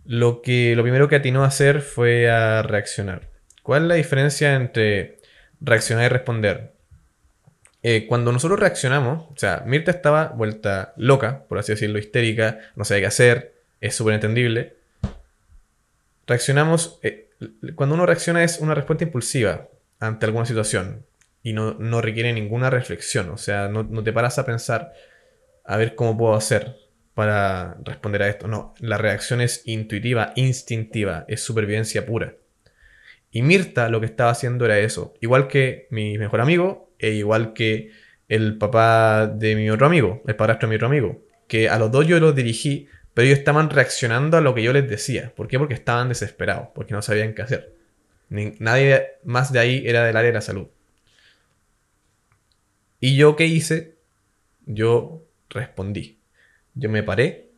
lo, 0.04 0.42
que, 0.42 0.74
lo 0.76 0.82
primero 0.82 1.08
que 1.08 1.16
atinó 1.16 1.44
a 1.44 1.48
hacer 1.48 1.80
fue 1.80 2.30
a 2.30 2.62
reaccionar. 2.62 3.28
¿Cuál 3.62 3.82
es 3.82 3.88
la 3.88 3.94
diferencia 3.94 4.54
entre 4.54 5.18
reaccionar 5.60 6.04
y 6.04 6.08
responder? 6.08 6.74
Eh, 7.82 8.06
cuando 8.06 8.32
nosotros 8.32 8.58
reaccionamos, 8.58 9.30
o 9.30 9.36
sea, 9.36 9.62
Mirta 9.66 9.90
estaba 9.90 10.28
vuelta 10.28 10.94
loca, 10.96 11.44
por 11.48 11.58
así 11.58 11.72
decirlo, 11.72 11.98
histérica, 11.98 12.60
no 12.76 12.84
sabía 12.84 13.02
qué 13.02 13.06
hacer, 13.08 13.54
es 13.80 13.94
súper 13.94 14.14
entendible. 14.14 14.76
Reaccionamos, 16.26 16.98
eh, 17.02 17.28
cuando 17.74 17.94
uno 17.94 18.06
reacciona 18.06 18.42
es 18.42 18.58
una 18.60 18.74
respuesta 18.74 19.04
impulsiva 19.04 19.68
ante 20.00 20.24
alguna 20.24 20.46
situación 20.46 21.04
y 21.42 21.52
no, 21.52 22.00
requiere 22.00 22.32
ninguna 22.32 22.70
reflexión, 22.70 23.28
o 23.28 23.36
sea, 23.36 23.68
no, 23.68 23.82
no 23.82 24.02
te 24.02 24.14
paras 24.14 24.38
a 24.38 24.46
pensar 24.46 24.94
a 25.64 25.76
ver 25.76 25.94
cómo 25.94 26.16
puedo 26.16 26.34
hacer, 26.34 26.76
para 27.14 27.76
responder 27.84 28.22
a 28.22 28.28
esto. 28.28 28.48
No, 28.48 28.74
la 28.80 28.98
reacción 28.98 29.40
es 29.40 29.62
intuitiva, 29.66 30.32
instintiva, 30.36 31.24
es 31.28 31.42
supervivencia 31.42 32.04
pura. 32.04 32.34
Y 33.30 33.42
Mirta 33.42 33.88
lo 33.88 34.00
que 34.00 34.06
estaba 34.06 34.30
haciendo 34.30 34.64
era 34.64 34.78
eso. 34.78 35.14
Igual 35.20 35.48
que 35.48 35.88
mi 35.90 36.18
mejor 36.18 36.40
amigo 36.40 36.92
e 36.98 37.10
igual 37.12 37.52
que 37.52 37.90
el 38.28 38.58
papá 38.58 39.26
de 39.26 39.56
mi 39.56 39.70
otro 39.70 39.86
amigo, 39.86 40.22
el 40.26 40.36
padrastro 40.36 40.68
de 40.68 40.70
mi 40.70 40.76
otro 40.76 40.88
amigo. 40.88 41.24
Que 41.48 41.68
a 41.68 41.78
los 41.78 41.90
dos 41.90 42.06
yo 42.06 42.18
los 42.20 42.34
dirigí, 42.34 42.88
pero 43.12 43.26
ellos 43.26 43.38
estaban 43.38 43.70
reaccionando 43.70 44.36
a 44.36 44.40
lo 44.40 44.54
que 44.54 44.62
yo 44.62 44.72
les 44.72 44.88
decía. 44.88 45.32
¿Por 45.34 45.48
qué? 45.48 45.58
Porque 45.58 45.74
estaban 45.74 46.08
desesperados, 46.08 46.68
porque 46.74 46.94
no 46.94 47.02
sabían 47.02 47.34
qué 47.34 47.42
hacer. 47.42 47.74
nadie 48.28 49.06
más 49.24 49.52
de 49.52 49.58
ahí 49.60 49.82
era 49.86 50.04
del 50.04 50.16
área 50.16 50.30
de 50.30 50.34
la 50.34 50.40
salud. 50.40 50.68
¿Y 53.00 53.16
yo 53.16 53.36
qué 53.36 53.46
hice? 53.46 53.96
Yo 54.66 55.26
respondí. 55.50 56.23
Yo 56.74 56.88
me 56.88 57.02
paré, 57.02 57.50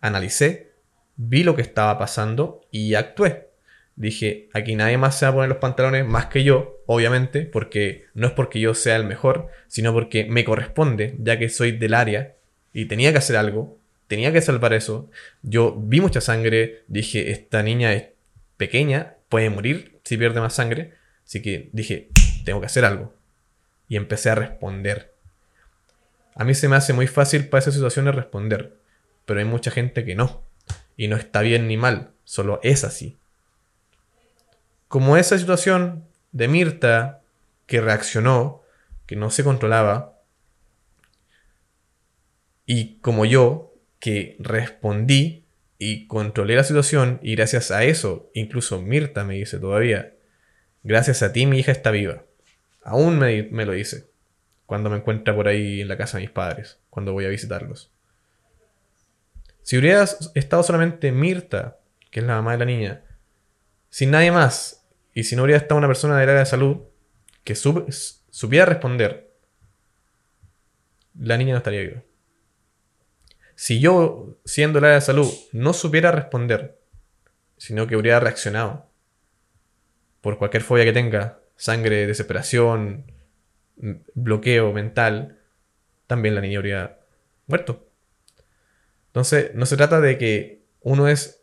analicé, 0.00 0.72
vi 1.16 1.44
lo 1.44 1.56
que 1.56 1.62
estaba 1.62 1.98
pasando 1.98 2.60
y 2.70 2.94
actué. 2.94 3.48
Dije, 3.96 4.48
aquí 4.52 4.74
nadie 4.74 4.98
más 4.98 5.18
se 5.18 5.26
va 5.26 5.30
a 5.30 5.34
poner 5.34 5.48
los 5.48 5.58
pantalones 5.58 6.04
más 6.04 6.26
que 6.26 6.42
yo, 6.42 6.80
obviamente, 6.86 7.42
porque 7.42 8.06
no 8.14 8.26
es 8.26 8.32
porque 8.32 8.58
yo 8.58 8.74
sea 8.74 8.96
el 8.96 9.04
mejor, 9.04 9.48
sino 9.68 9.92
porque 9.92 10.24
me 10.24 10.44
corresponde, 10.44 11.14
ya 11.18 11.38
que 11.38 11.48
soy 11.48 11.72
del 11.72 11.94
área 11.94 12.34
y 12.72 12.86
tenía 12.86 13.12
que 13.12 13.18
hacer 13.18 13.36
algo, 13.36 13.78
tenía 14.08 14.32
que 14.32 14.40
salvar 14.40 14.72
eso. 14.72 15.10
Yo 15.42 15.76
vi 15.78 16.00
mucha 16.00 16.20
sangre, 16.20 16.82
dije, 16.88 17.30
esta 17.30 17.62
niña 17.62 17.92
es 17.92 18.06
pequeña, 18.56 19.14
puede 19.28 19.50
morir 19.50 20.00
si 20.04 20.16
pierde 20.16 20.40
más 20.40 20.54
sangre, 20.54 20.94
así 21.24 21.40
que 21.40 21.70
dije, 21.72 22.08
tengo 22.44 22.60
que 22.60 22.66
hacer 22.66 22.84
algo. 22.84 23.14
Y 23.88 23.96
empecé 23.96 24.30
a 24.30 24.34
responder. 24.34 25.13
A 26.34 26.44
mí 26.44 26.54
se 26.54 26.68
me 26.68 26.76
hace 26.76 26.92
muy 26.92 27.06
fácil 27.06 27.48
para 27.48 27.60
esas 27.60 27.74
situaciones 27.74 28.14
responder, 28.14 28.76
pero 29.24 29.38
hay 29.38 29.46
mucha 29.46 29.70
gente 29.70 30.04
que 30.04 30.14
no. 30.14 30.42
Y 30.96 31.08
no 31.08 31.16
está 31.16 31.40
bien 31.40 31.68
ni 31.68 31.76
mal, 31.76 32.10
solo 32.24 32.60
es 32.62 32.84
así. 32.84 33.18
Como 34.88 35.16
esa 35.16 35.38
situación 35.38 36.04
de 36.32 36.48
Mirta, 36.48 37.22
que 37.66 37.80
reaccionó, 37.80 38.62
que 39.06 39.16
no 39.16 39.30
se 39.30 39.44
controlaba, 39.44 40.18
y 42.66 42.96
como 42.98 43.24
yo, 43.24 43.74
que 44.00 44.36
respondí 44.38 45.44
y 45.78 46.06
controlé 46.06 46.56
la 46.56 46.64
situación, 46.64 47.20
y 47.22 47.36
gracias 47.36 47.70
a 47.70 47.84
eso, 47.84 48.30
incluso 48.34 48.80
Mirta 48.82 49.24
me 49.24 49.34
dice 49.34 49.58
todavía, 49.58 50.14
gracias 50.82 51.22
a 51.22 51.32
ti 51.32 51.46
mi 51.46 51.58
hija 51.58 51.72
está 51.72 51.90
viva. 51.90 52.24
Aún 52.82 53.18
me, 53.18 53.44
me 53.44 53.64
lo 53.66 53.72
dice 53.72 54.13
cuando 54.66 54.90
me 54.90 54.96
encuentra 54.96 55.34
por 55.34 55.48
ahí 55.48 55.80
en 55.80 55.88
la 55.88 55.96
casa 55.96 56.18
de 56.18 56.24
mis 56.24 56.30
padres, 56.30 56.80
cuando 56.90 57.12
voy 57.12 57.24
a 57.24 57.28
visitarlos. 57.28 57.92
Si 59.62 59.78
hubiera 59.78 60.04
estado 60.34 60.62
solamente 60.62 61.12
Mirta, 61.12 61.78
que 62.10 62.20
es 62.20 62.26
la 62.26 62.36
mamá 62.36 62.52
de 62.52 62.58
la 62.58 62.64
niña, 62.64 63.04
sin 63.88 64.10
nadie 64.10 64.30
más, 64.30 64.86
y 65.12 65.24
si 65.24 65.36
no 65.36 65.44
hubiera 65.44 65.60
estado 65.60 65.78
una 65.78 65.86
persona 65.86 66.18
del 66.18 66.28
área 66.28 66.40
de 66.40 66.46
salud 66.46 66.82
que 67.44 67.54
supiera 67.54 68.66
responder, 68.66 69.30
la 71.18 71.36
niña 71.36 71.52
no 71.52 71.58
estaría 71.58 71.80
viva. 71.82 72.02
Si 73.54 73.78
yo, 73.78 74.36
siendo 74.44 74.78
el 74.78 74.84
área 74.84 74.96
de 74.96 75.00
salud, 75.00 75.32
no 75.52 75.72
supiera 75.72 76.10
responder, 76.10 76.80
sino 77.56 77.86
que 77.86 77.96
hubiera 77.96 78.18
reaccionado 78.18 78.90
por 80.20 80.38
cualquier 80.38 80.62
fobia 80.62 80.84
que 80.84 80.92
tenga, 80.92 81.38
sangre, 81.56 82.06
desesperación, 82.06 83.13
bloqueo 83.76 84.72
mental, 84.72 85.38
también 86.06 86.34
la 86.34 86.40
niña 86.40 86.58
habría 86.58 86.98
muerto. 87.46 87.88
Entonces, 89.08 89.54
no 89.54 89.66
se 89.66 89.76
trata 89.76 90.00
de 90.00 90.18
que 90.18 90.62
uno 90.80 91.08
es 91.08 91.42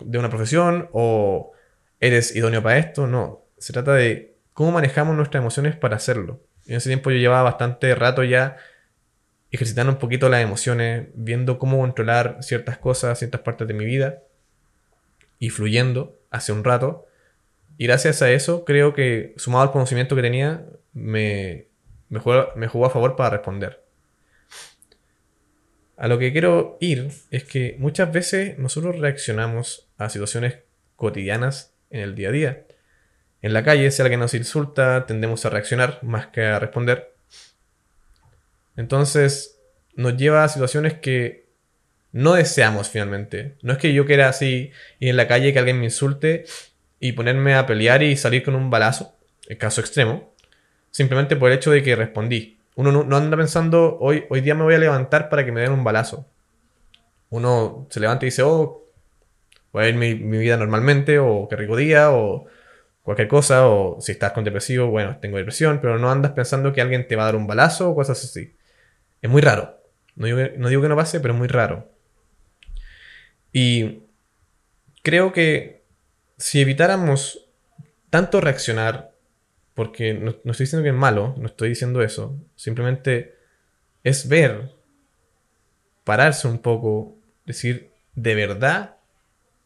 de 0.00 0.18
una 0.18 0.30
profesión 0.30 0.88
o 0.92 1.52
eres 2.00 2.34
idóneo 2.34 2.62
para 2.62 2.78
esto, 2.78 3.06
no. 3.06 3.44
Se 3.58 3.72
trata 3.72 3.94
de 3.94 4.36
cómo 4.52 4.72
manejamos 4.72 5.16
nuestras 5.16 5.40
emociones 5.40 5.76
para 5.76 5.96
hacerlo. 5.96 6.40
En 6.66 6.76
ese 6.76 6.88
tiempo 6.90 7.10
yo 7.10 7.16
llevaba 7.16 7.42
bastante 7.42 7.94
rato 7.94 8.24
ya 8.24 8.56
ejercitando 9.50 9.92
un 9.92 9.98
poquito 9.98 10.28
las 10.28 10.42
emociones, 10.42 11.08
viendo 11.14 11.58
cómo 11.58 11.78
controlar 11.78 12.38
ciertas 12.40 12.78
cosas, 12.78 13.18
ciertas 13.18 13.40
partes 13.40 13.66
de 13.66 13.74
mi 13.74 13.84
vida 13.84 14.22
y 15.38 15.50
fluyendo 15.50 16.18
hace 16.30 16.52
un 16.52 16.64
rato. 16.64 17.06
Y 17.78 17.86
gracias 17.86 18.20
a 18.22 18.30
eso 18.32 18.64
creo 18.64 18.92
que 18.92 19.34
sumado 19.36 19.62
al 19.62 19.70
conocimiento 19.70 20.16
que 20.16 20.22
tenía, 20.22 20.66
me, 20.92 21.68
me, 22.08 22.18
jugó, 22.18 22.86
a 22.86 22.90
favor 22.90 23.14
para 23.14 23.30
responder. 23.30 23.84
A 25.96 26.08
lo 26.08 26.18
que 26.18 26.32
quiero 26.32 26.76
ir 26.80 27.10
es 27.30 27.44
que 27.44 27.76
muchas 27.78 28.12
veces 28.12 28.58
nosotros 28.58 28.98
reaccionamos 28.98 29.88
a 29.96 30.10
situaciones 30.10 30.58
cotidianas 30.96 31.72
en 31.90 32.00
el 32.00 32.16
día 32.16 32.30
a 32.30 32.32
día. 32.32 32.66
En 33.42 33.52
la 33.52 33.62
calle, 33.62 33.92
si 33.92 34.02
alguien 34.02 34.20
nos 34.20 34.34
insulta, 34.34 35.06
tendemos 35.06 35.46
a 35.46 35.50
reaccionar 35.50 36.00
más 36.02 36.26
que 36.26 36.44
a 36.44 36.58
responder. 36.58 37.14
Entonces, 38.76 39.60
nos 39.94 40.16
lleva 40.16 40.42
a 40.42 40.48
situaciones 40.48 40.94
que 40.94 41.48
no 42.10 42.34
deseamos 42.34 42.88
finalmente. 42.88 43.56
No 43.62 43.72
es 43.72 43.78
que 43.78 43.92
yo 43.92 44.04
quiera 44.04 44.28
así 44.28 44.72
ir 44.98 45.10
en 45.10 45.16
la 45.16 45.28
calle 45.28 45.52
que 45.52 45.60
alguien 45.60 45.78
me 45.78 45.84
insulte 45.84 46.44
y 47.00 47.12
ponerme 47.12 47.54
a 47.54 47.66
pelear 47.66 48.02
y 48.02 48.16
salir 48.16 48.42
con 48.42 48.54
un 48.54 48.70
balazo, 48.70 49.14
el 49.48 49.58
caso 49.58 49.80
extremo 49.80 50.32
simplemente 50.90 51.36
por 51.36 51.50
el 51.50 51.58
hecho 51.58 51.70
de 51.70 51.82
que 51.82 51.96
respondí. 51.96 52.58
Uno 52.74 52.92
no, 52.92 53.16
anda 53.16 53.36
pensando, 53.36 53.98
hoy, 54.00 54.24
hoy 54.30 54.40
día 54.40 54.54
me 54.54 54.62
voy 54.62 54.74
a 54.74 54.78
levantar 54.78 55.28
para 55.28 55.44
que 55.44 55.52
me 55.52 55.60
den 55.60 55.72
un 55.72 55.84
balazo. 55.84 56.26
Uno 57.30 57.86
se 57.90 58.00
levanta 58.00 58.24
y 58.24 58.28
dice, 58.28 58.42
oh, 58.42 58.84
voy 59.72 59.84
a 59.84 59.88
ir 59.88 59.94
mi, 59.96 60.14
vida 60.14 60.56
normalmente, 60.56 61.18
o 61.18 61.46
qué 61.48 61.56
rico 61.56 61.76
día, 61.76 62.12
o 62.12 62.46
cualquier 63.02 63.28
cosa, 63.28 63.68
o 63.68 64.00
si 64.00 64.12
estás 64.12 64.32
con 64.32 64.44
depresivo, 64.44 64.86
bueno, 64.88 65.18
tengo 65.20 65.38
depresión, 65.38 65.80
pero 65.80 65.98
no 65.98 66.10
andas 66.10 66.32
pensando 66.32 66.72
que 66.72 66.80
alguien 66.80 67.06
te 67.06 67.16
va 67.16 67.22
a 67.22 67.26
dar 67.26 67.36
un 67.36 67.46
balazo 67.46 67.90
o 67.90 67.94
cosas 67.94 68.22
así. 68.24 68.56
Es 69.22 69.30
muy 69.30 69.42
raro. 69.42 69.80
No 70.16 70.26
no 70.26 70.68
digo 70.68 70.82
que 70.82 70.88
no 70.88 70.96
pase, 70.96 71.20
pero 71.20 71.34
es 71.34 71.38
muy 71.38 71.48
raro. 71.48 71.90
Y 73.52 74.02
creo 75.02 75.32
que 75.32 75.77
si 76.38 76.60
evitáramos 76.60 77.46
tanto 78.10 78.40
reaccionar 78.40 79.12
porque 79.74 80.14
no, 80.14 80.30
estoy 80.30 80.64
diciendo 80.64 80.82
que 80.82 80.88
es 80.88 80.94
malo, 80.94 81.34
no 81.38 81.46
estoy 81.46 81.68
diciendo 81.68 82.02
eso. 82.02 82.36
Simplemente 82.56 83.36
es 84.02 84.28
ver, 84.28 84.72
pararse 86.04 86.48
un 86.48 86.58
poco, 86.58 87.16
decir, 87.44 87.90
de 88.14 88.34
verdad 88.34 88.96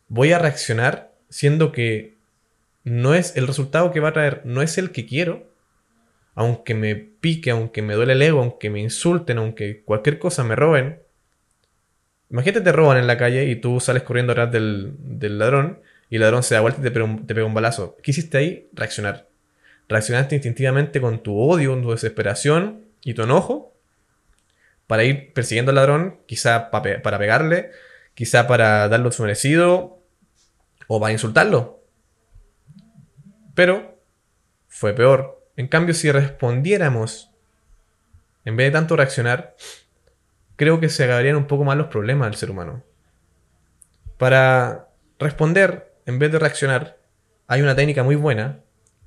voy 0.09 0.33
a 0.33 0.38
reaccionar 0.38 1.14
siendo 1.31 1.73
que 1.73 2.19
no 2.85 3.14
es 3.14 3.37
el 3.37 3.47
resultado 3.47 3.91
que 3.91 4.00
va 4.00 4.11
a 4.11 4.12
traer, 4.12 4.43
no 4.45 4.61
es 4.61 4.76
el 4.76 4.91
que 4.91 5.07
quiero. 5.07 5.50
Aunque 6.35 6.75
me 6.75 6.95
pique, 6.97 7.50
aunque 7.50 7.81
me 7.81 7.95
duele 7.95 8.14
el 8.14 8.23
ego, 8.23 8.41
aunque 8.41 8.69
me 8.69 8.81
insulten, 8.81 9.38
aunque 9.38 9.83
cualquier 9.83 10.19
cosa 10.19 10.45
me 10.45 10.57
roben. 10.57 11.00
Imagínate 12.29 12.62
te 12.62 12.73
roban 12.73 12.99
en 12.99 13.07
la 13.07 13.19
calle 13.19 13.45
y 13.45 13.57
tú 13.57 13.81
sales 13.81 14.02
corriendo 14.02 14.33
atrás 14.33 14.50
del, 14.50 15.38
ladrón 15.38 15.81
y 16.12 16.16
el 16.16 16.21
ladrón 16.21 16.42
se 16.42 16.54
da 16.54 16.61
vuelta 16.61 16.81
y 16.81 16.85
te 16.85 17.35
pega 17.35 17.47
un 17.47 17.54
balazo. 17.54 17.97
¿Qué 18.02 18.11
hiciste 18.11 18.37
ahí? 18.37 18.69
Reaccionar 18.75 19.33
reaccionaste 19.92 20.37
instintivamente 20.37 21.00
con 21.00 21.23
tu 21.23 21.38
odio, 21.38 21.81
tu 21.81 21.90
desesperación 21.90 22.87
y 23.02 23.14
tu 23.14 23.23
enojo 23.23 23.75
para 24.87 25.04
ir 25.04 25.33
persiguiendo 25.33 25.71
al 25.71 25.76
ladrón, 25.76 26.21
quizá 26.26 26.71
para 26.71 27.19
pegarle, 27.19 27.71
quizá 28.14 28.47
para 28.47 28.88
darle 28.88 29.12
su 29.12 29.23
merecido 29.23 30.02
o 30.87 31.00
para 31.00 31.12
insultarlo. 31.12 31.83
Pero 33.54 33.99
fue 34.69 34.95
peor 34.95 35.40
En 35.57 35.69
cambio, 35.69 35.95
si 35.95 36.11
respondiéramos, 36.11 37.31
en 38.47 38.57
vez 38.57 38.69
de 38.69 38.73
tanto 38.73 38.97
reaccionar, 38.97 39.54
creo 40.57 40.81
que 40.81 40.88
se 40.88 41.04
acabarían 41.04 41.37
un 41.37 41.47
poco 41.47 41.64
más 41.64 41.76
los 41.76 41.88
problemas 41.88 42.28
del 42.28 42.37
ser 42.37 42.50
humano. 42.50 42.83
Para 44.16 44.88
responder, 45.19 45.91
en 46.06 46.18
vez 46.18 46.32
de 46.32 46.38
reaccionar, 46.38 46.99
hay 47.47 47.62
una 47.62 47.76
técnica 47.76 48.02
muy 48.02 48.16
buena 48.16 48.61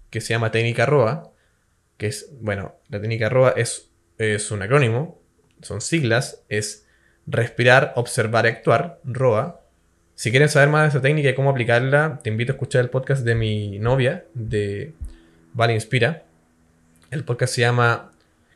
que 0.09 0.21
se 0.21 0.29
llama 0.33 0.51
técnica 0.51 0.85
ROA, 0.85 1.31
que 1.97 2.07
es, 2.07 2.29
bueno, 2.41 2.75
la 2.89 3.01
técnica 3.01 3.29
ROA 3.29 3.51
es, 3.51 3.89
es 4.17 4.51
un 4.51 4.61
acrónimo, 4.61 5.19
son 5.61 5.81
siglas, 5.81 6.43
es 6.49 6.85
respirar, 7.27 7.93
observar 7.95 8.45
y 8.45 8.49
actuar, 8.49 8.99
ROA. 9.03 9.61
Si 10.15 10.31
quieren 10.31 10.49
saber 10.49 10.69
más 10.69 10.83
de 10.83 10.89
esa 10.89 11.01
técnica 11.01 11.29
y 11.29 11.35
cómo 11.35 11.49
aplicarla, 11.49 12.19
te 12.23 12.29
invito 12.29 12.53
a 12.53 12.55
escuchar 12.55 12.81
el 12.81 12.89
podcast 12.89 13.23
de 13.25 13.35
mi 13.35 13.79
novia, 13.79 14.25
de 14.33 14.93
Vale 15.53 15.73
Inspira. 15.73 16.23
El 17.11 17.23
podcast 17.23 17.55
se 17.55 17.61
llama 17.61 18.11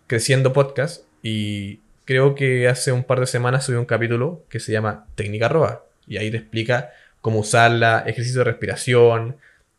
Creciendo 0.08 0.54
Podcast 0.54 1.04
y 1.22 1.80
creo 2.06 2.36
que 2.36 2.68
hace 2.68 2.92
un 2.92 3.04
par 3.04 3.20
de 3.20 3.28
semanas 3.28 3.66
subí 3.66 3.76
un 3.76 3.86
capítulo 3.86 4.44
que 4.50 4.60
se 4.60 4.72
llama 4.72 5.06
Técnica 5.16 5.50
ROA 5.50 5.84
y 6.08 6.18
ahí 6.18 6.32
te 6.32 6.38
explica 6.38 6.92
cómo 7.22 7.40
usarla, 7.40 8.04
ejercicio 8.08 8.40
de 8.40 8.46
respiración, 8.46 9.38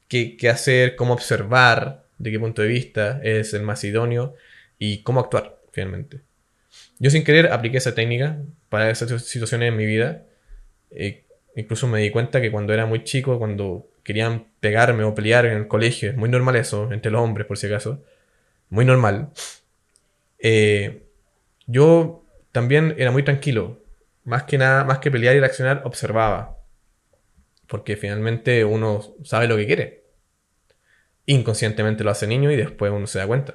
qué, 0.08 0.36
hacer, 0.50 0.96
cómo 0.96 1.14
observar, 1.14 2.04
de 2.18 2.30
qué 2.30 2.38
punto 2.38 2.62
de 2.62 2.68
vista 2.68 3.20
es 3.22 3.54
el 3.54 3.62
más 3.62 3.82
idóneo 3.84 4.34
y 4.78 5.02
cómo 5.02 5.20
actuar 5.20 5.58
finalmente. 5.72 6.20
Yo 6.98 7.10
sin 7.10 7.24
querer 7.24 7.52
apliqué 7.52 7.78
esa 7.78 7.94
técnica 7.94 8.38
para 8.68 8.90
esas 8.90 9.22
situaciones 9.24 9.68
en 9.68 9.76
mi 9.76 9.86
vida. 9.86 10.24
Eh, 10.90 11.24
incluso 11.56 11.86
me 11.86 12.00
di 12.00 12.10
cuenta 12.10 12.40
que 12.40 12.50
cuando 12.50 12.74
era 12.74 12.86
muy 12.86 13.04
chico, 13.04 13.38
cuando 13.38 13.88
querían 14.02 14.46
pegarme 14.60 15.04
o 15.04 15.14
pelear 15.14 15.46
en 15.46 15.56
el 15.56 15.68
colegio, 15.68 16.12
muy 16.14 16.28
normal 16.28 16.56
eso, 16.56 16.92
entre 16.92 17.10
los 17.10 17.22
hombres 17.22 17.46
por 17.46 17.56
si 17.56 17.66
acaso, 17.66 18.02
muy 18.68 18.84
normal. 18.84 19.30
Eh, 20.38 21.02
yo 21.66 22.24
también 22.52 22.94
era 22.98 23.10
muy 23.10 23.22
tranquilo, 23.22 23.80
más 24.24 24.44
que 24.44 24.58
nada, 24.58 24.84
más 24.84 24.98
que 24.98 25.10
pelear 25.10 25.36
y 25.36 25.40
reaccionar, 25.40 25.82
observaba. 25.84 26.59
Porque 27.70 27.96
finalmente 27.96 28.64
uno 28.64 29.00
sabe 29.22 29.46
lo 29.46 29.56
que 29.56 29.66
quiere. 29.66 30.04
Inconscientemente 31.24 32.02
lo 32.02 32.10
hace 32.10 32.26
niño 32.26 32.50
y 32.50 32.56
después 32.56 32.90
uno 32.90 33.06
se 33.06 33.20
da 33.20 33.28
cuenta. 33.28 33.54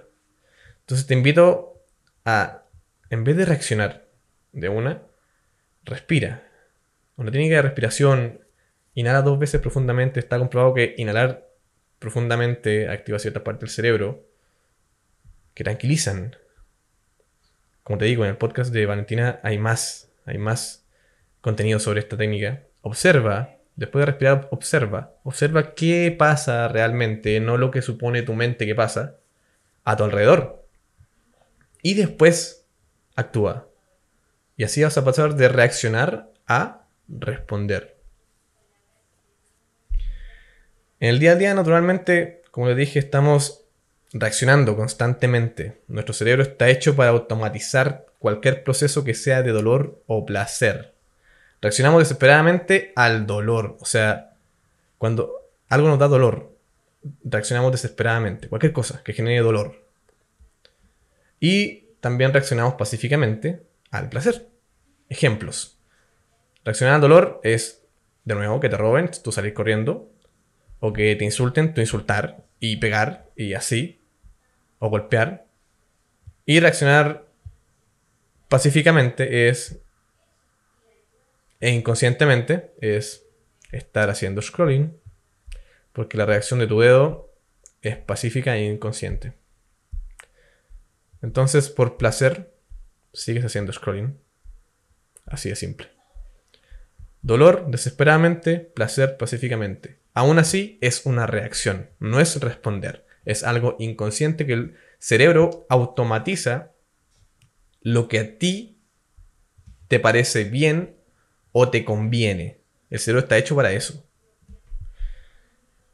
Entonces 0.80 1.06
te 1.06 1.16
invito 1.16 1.84
a 2.24 2.64
en 3.10 3.26
vez 3.26 3.36
de 3.36 3.46
reaccionar 3.46 4.08
de 4.54 4.70
una, 4.70 5.02
respira. 5.84 6.48
Una 7.18 7.30
técnica 7.30 7.58
de 7.58 7.62
respiración, 7.64 8.40
inhala 8.94 9.22
dos 9.22 9.38
veces 9.38 9.60
profundamente. 9.60 10.22
Está 10.22 10.40
comprobado 10.40 10.74
que 10.74 10.96
inhalar 10.98 11.50
profundamente 12.00 12.88
activa 12.88 13.20
ciertas 13.20 13.44
partes 13.44 13.62
del 13.62 13.70
cerebro 13.70 14.26
que 15.54 15.66
tranquilizan. 15.66 16.38
Como 17.84 17.98
te 17.98 18.06
digo, 18.06 18.24
en 18.24 18.32
el 18.32 18.38
podcast 18.38 18.72
de 18.72 18.86
Valentina 18.86 19.42
hay 19.44 19.58
más, 19.58 20.10
hay 20.26 20.38
más 20.38 20.88
contenido 21.42 21.80
sobre 21.80 22.00
esta 22.00 22.16
técnica. 22.16 22.64
Observa, 22.82 23.55
después 23.76 24.02
de 24.02 24.06
respirar, 24.08 24.48
observa. 24.52 25.14
Observa 25.24 25.74
qué 25.74 26.16
pasa 26.18 26.68
realmente, 26.68 27.40
no 27.40 27.58
lo 27.58 27.72
que 27.72 27.82
supone 27.82 28.22
tu 28.22 28.34
mente 28.34 28.66
que 28.66 28.76
pasa 28.76 29.18
a 29.84 29.96
tu 29.96 30.04
alrededor. 30.04 30.66
Y 31.82 31.94
después 31.94 32.66
actúa. 33.16 33.68
Y 34.58 34.64
así 34.64 34.84
vas 34.84 34.98
a 34.98 35.04
pasar 35.04 35.36
de 35.36 35.50
reaccionar 35.50 36.32
a 36.48 36.88
responder. 37.08 37.96
En 41.00 41.10
el 41.10 41.20
día 41.20 41.34
a 41.34 41.36
día, 41.36 41.54
naturalmente, 41.54 42.42
como 42.52 42.68
les 42.68 42.78
dije, 42.78 43.00
estamos 43.00 43.66
reaccionando 44.14 44.78
constantemente. 44.78 45.82
Nuestro 45.88 46.14
cerebro 46.14 46.42
está 46.42 46.70
hecho 46.70 46.96
para 46.96 47.10
automatizar 47.10 48.06
cualquier 48.18 48.64
proceso 48.64 49.04
que 49.04 49.14
sea 49.14 49.44
de 49.44 49.52
dolor 49.52 50.02
o 50.08 50.26
placer. 50.26 50.95
Reaccionamos 51.62 52.00
desesperadamente 52.00 52.94
al 52.96 53.26
dolor. 53.26 53.78
O 53.80 53.86
sea, 53.86 54.36
cuando 54.98 55.34
algo 55.70 55.88
nos 55.88 56.00
da 56.00 56.08
dolor, 56.08 56.56
reaccionamos 57.24 57.72
desesperadamente. 57.72 58.50
Cualquier 58.50 58.74
cosa 58.74 59.04
que 59.04 59.14
genere 59.14 59.40
dolor. 59.40 59.86
Y 61.40 61.86
también 62.00 62.34
reaccionamos 62.34 62.76
pacíficamente 62.76 63.64
al 63.92 64.10
placer. 64.10 64.48
Ejemplos. 65.10 65.80
Reaccionar 66.64 66.96
al 66.96 67.02
dolor 67.02 67.40
es, 67.44 67.84
de 68.24 68.36
nuevo, 68.36 68.60
que 68.60 68.70
te 68.70 68.78
roben, 68.78 69.10
tú 69.24 69.32
salir 69.32 69.54
corriendo, 69.54 70.12
o 70.80 70.94
que 70.94 71.16
te 71.16 71.24
insulten, 71.24 71.74
tú 71.74 71.82
insultar 71.82 72.44
y 72.60 72.78
pegar 72.78 73.30
y 73.36 73.54
así, 73.54 74.02
o 74.80 74.90
golpear. 74.90 75.46
Y 76.46 76.60
reaccionar 76.60 77.28
pacíficamente 78.50 79.50
es, 79.50 79.80
e 81.66 81.72
inconscientemente, 81.72 82.76
es 82.80 83.26
estar 83.72 84.12
haciendo 84.12 84.40
scrolling, 84.44 84.96
porque 85.94 86.16
la 86.16 86.28
reacción 86.28 86.60
de 86.60 86.68
tu 86.68 86.80
dedo 86.80 87.34
es 87.82 87.98
pacífica 87.98 88.56
e 88.56 88.66
inconsciente. 88.66 89.34
Entonces, 91.24 91.72
por 91.72 91.98
placer, 91.98 92.54
sigues 93.14 93.44
haciendo 93.44 93.74
scrolling. 93.74 94.16
Así 95.26 95.50
de 95.50 95.56
simple. 95.56 95.88
Dolor 97.24 97.66
desesperadamente, 97.72 98.60
placer 98.60 99.18
pacíficamente. 99.18 99.98
Aún 100.14 100.38
así, 100.38 100.78
es 100.82 101.08
una 101.08 101.26
reacción, 101.26 101.90
no 101.98 102.20
es 102.20 102.40
responder. 102.42 103.08
Es 103.26 103.44
algo 103.44 103.76
inconsciente 103.80 104.46
que 104.46 104.54
el 104.54 104.76
cerebro 105.00 105.66
automatiza 105.70 106.74
lo 107.82 108.08
que 108.08 108.20
a 108.20 108.38
ti 108.38 108.84
te 109.88 110.00
parece 110.00 110.44
bien 110.44 111.04
o 111.58 111.70
te 111.70 111.86
conviene. 111.86 112.60
El 112.90 113.00
cerebro 113.00 113.22
está 113.22 113.38
hecho 113.38 113.56
para 113.56 113.72
eso. 113.72 114.06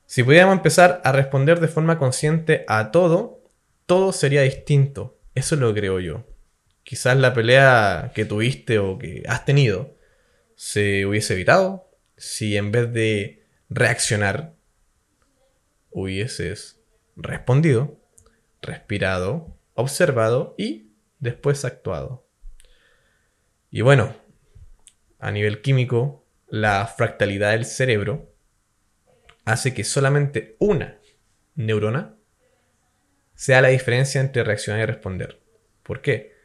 Si 0.07 0.23
pudiéramos 0.23 0.57
empezar 0.57 1.01
a 1.03 1.11
responder 1.11 1.59
de 1.59 1.67
forma 1.67 1.99
consciente 1.99 2.65
a 2.67 2.89
todo, 2.89 3.43
todo 3.85 4.11
sería 4.11 4.41
distinto. 4.41 5.19
Eso 5.35 5.55
lo 5.57 5.71
creo 5.75 5.99
yo. 5.99 6.25
Quizás 6.81 7.15
la 7.15 7.35
pelea 7.35 8.11
que 8.15 8.25
tuviste 8.25 8.79
o 8.79 8.97
que 8.97 9.21
has 9.27 9.45
tenido 9.45 9.95
se 10.55 11.05
hubiese 11.05 11.35
evitado 11.35 11.91
si 12.17 12.57
en 12.57 12.71
vez 12.71 12.91
de 12.91 13.45
reaccionar 13.69 14.55
hubieses 15.91 16.81
respondido, 17.15 17.99
respirado, 18.63 19.55
observado 19.75 20.55
y 20.57 20.87
después 21.19 21.65
actuado. 21.65 22.25
Y 23.69 23.81
bueno, 23.81 24.15
a 25.21 25.31
nivel 25.31 25.61
químico, 25.61 26.25
la 26.49 26.85
fractalidad 26.87 27.51
del 27.51 27.65
cerebro 27.65 28.33
hace 29.45 29.73
que 29.73 29.83
solamente 29.83 30.55
una 30.59 30.99
neurona 31.55 32.17
sea 33.35 33.61
la 33.61 33.69
diferencia 33.69 34.19
entre 34.19 34.43
reaccionar 34.43 34.81
y 34.81 34.85
responder. 34.85 35.39
¿Por 35.83 36.01
qué? 36.01 36.35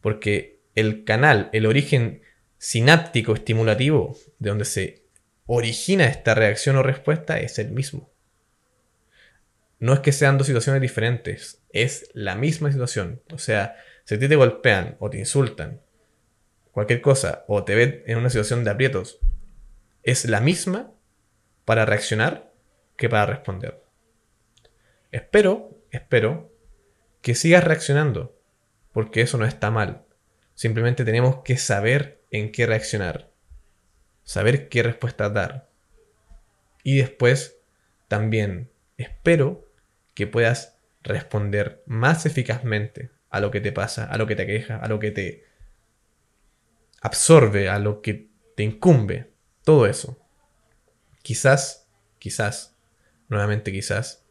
Porque 0.00 0.60
el 0.74 1.04
canal, 1.04 1.50
el 1.52 1.66
origen 1.66 2.22
sináptico 2.58 3.34
estimulativo 3.34 4.16
de 4.38 4.48
donde 4.48 4.64
se 4.64 5.04
origina 5.46 6.06
esta 6.06 6.34
reacción 6.34 6.76
o 6.76 6.82
respuesta 6.82 7.38
es 7.38 7.58
el 7.58 7.70
mismo. 7.70 8.10
No 9.78 9.92
es 9.92 10.00
que 10.00 10.12
sean 10.12 10.38
dos 10.38 10.46
situaciones 10.46 10.80
diferentes, 10.80 11.62
es 11.70 12.08
la 12.14 12.34
misma 12.34 12.70
situación. 12.70 13.20
O 13.32 13.38
sea, 13.38 13.76
si 14.04 14.14
a 14.14 14.18
ti 14.18 14.28
te 14.28 14.36
golpean 14.36 14.96
o 15.00 15.10
te 15.10 15.18
insultan, 15.18 15.82
cualquier 16.72 17.00
cosa, 17.00 17.44
o 17.46 17.64
te 17.64 17.74
ven 17.74 18.02
en 18.06 18.18
una 18.18 18.30
situación 18.30 18.64
de 18.64 18.70
aprietos, 18.70 19.20
es 20.02 20.24
la 20.24 20.40
misma 20.40 20.92
para 21.64 21.86
reaccionar 21.86 22.52
que 22.96 23.08
para 23.08 23.26
responder. 23.26 23.82
Espero 25.12 25.72
espero, 25.92 26.50
que 27.20 27.36
sigas 27.36 27.62
reaccionando, 27.62 28.36
porque 28.92 29.20
eso 29.20 29.38
no 29.38 29.44
está 29.44 29.70
mal. 29.70 30.04
Simplemente 30.54 31.04
tenemos 31.04 31.42
que 31.44 31.56
saber 31.56 32.22
en 32.30 32.50
qué 32.50 32.66
reaccionar, 32.66 33.30
saber 34.24 34.68
qué 34.68 34.82
respuesta 34.82 35.28
dar. 35.28 35.70
Y 36.82 36.96
después, 36.96 37.58
también 38.08 38.70
espero 38.96 39.70
que 40.14 40.26
puedas 40.26 40.78
responder 41.02 41.82
más 41.86 42.26
eficazmente 42.26 43.10
a 43.30 43.40
lo 43.40 43.50
que 43.50 43.60
te 43.60 43.72
pasa, 43.72 44.04
a 44.04 44.16
lo 44.18 44.26
que 44.26 44.36
te 44.36 44.46
queja, 44.46 44.76
a 44.76 44.88
lo 44.88 44.98
que 44.98 45.10
te 45.10 45.44
absorbe, 47.02 47.68
a 47.68 47.78
lo 47.78 48.00
que 48.00 48.30
te 48.56 48.62
incumbe, 48.62 49.30
todo 49.64 49.84
eso. 49.86 50.18
Quizás, 51.22 51.86
quizás, 52.18 52.74
nuevamente 53.28 53.70
quizás, 53.72 54.24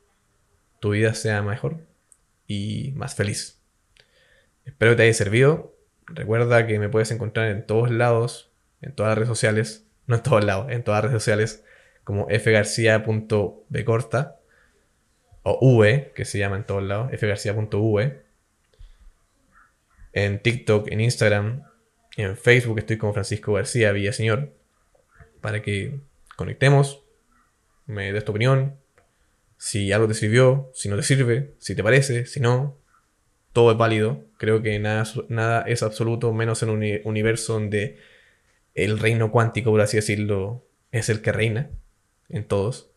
tu 0.80 0.90
vida 0.92 1.14
sea 1.14 1.44
mejor 1.44 1.86
y 2.48 2.94
más 2.96 3.14
feliz. 3.14 3.60
Espero 4.66 4.94
que 4.94 4.98
te 4.98 5.04
haya 5.04 5.14
servido. 5.14 5.76
Recuerda 6.08 6.66
que 6.66 6.80
me 6.80 6.90
puedes 6.90 7.12
encontrar 7.12 7.50
en 7.50 7.68
todos 7.68 7.92
lados, 7.92 8.52
en 8.82 8.96
todas 8.96 9.12
las 9.12 9.18
redes 9.18 9.30
sociales, 9.30 9.86
no 10.08 10.16
en 10.16 10.24
todos 10.24 10.44
lados, 10.44 10.72
en 10.72 10.84
todas 10.84 11.04
las 11.04 11.12
redes 11.12 11.22
sociales 11.22 11.64
como 12.04 12.28
fgarcia.bcorta. 12.28 14.40
o 15.44 15.78
V, 15.78 16.14
que 16.16 16.26
se 16.26 16.40
llama 16.40 16.56
en 16.56 16.66
todos 16.66 16.84
lados, 16.84 17.12
fgarcia.v. 17.20 18.24
En 20.14 20.42
TikTok, 20.42 20.92
en 20.92 21.02
Instagram, 21.02 21.64
en 22.18 22.38
Facebook 22.38 22.80
estoy 22.80 22.98
como 22.98 23.14
Francisco 23.14 23.54
García 23.54 23.92
Villaseñor. 23.92 24.54
Para 25.40 25.62
que 25.62 26.00
conectemos, 26.36 27.04
me 27.86 28.14
des 28.14 28.24
tu 28.24 28.32
opinión, 28.32 28.76
si 29.58 29.92
algo 29.92 30.08
te 30.08 30.14
sirvió, 30.14 30.72
si 30.74 30.90
no 30.90 30.96
te 30.96 31.04
sirve, 31.04 31.54
si 31.60 31.76
te 31.76 31.84
parece, 31.84 32.26
si 32.26 32.40
no, 32.40 32.78
todo 33.54 33.72
es 33.72 33.78
válido. 33.78 34.26
Creo 34.38 34.62
que 34.62 34.78
nada, 34.80 35.04
nada 35.30 35.62
es 35.68 35.84
absoluto, 35.84 36.34
menos 36.34 36.64
en 36.64 36.70
un 36.70 36.84
universo 37.04 37.54
donde 37.54 38.00
el 38.74 39.00
reino 39.00 39.32
cuántico, 39.32 39.72
por 39.72 39.82
así 39.82 39.98
decirlo, 39.98 40.66
es 40.92 41.10
el 41.10 41.22
que 41.22 41.32
reina 41.32 41.70
en 42.30 42.46
todos. 42.46 42.92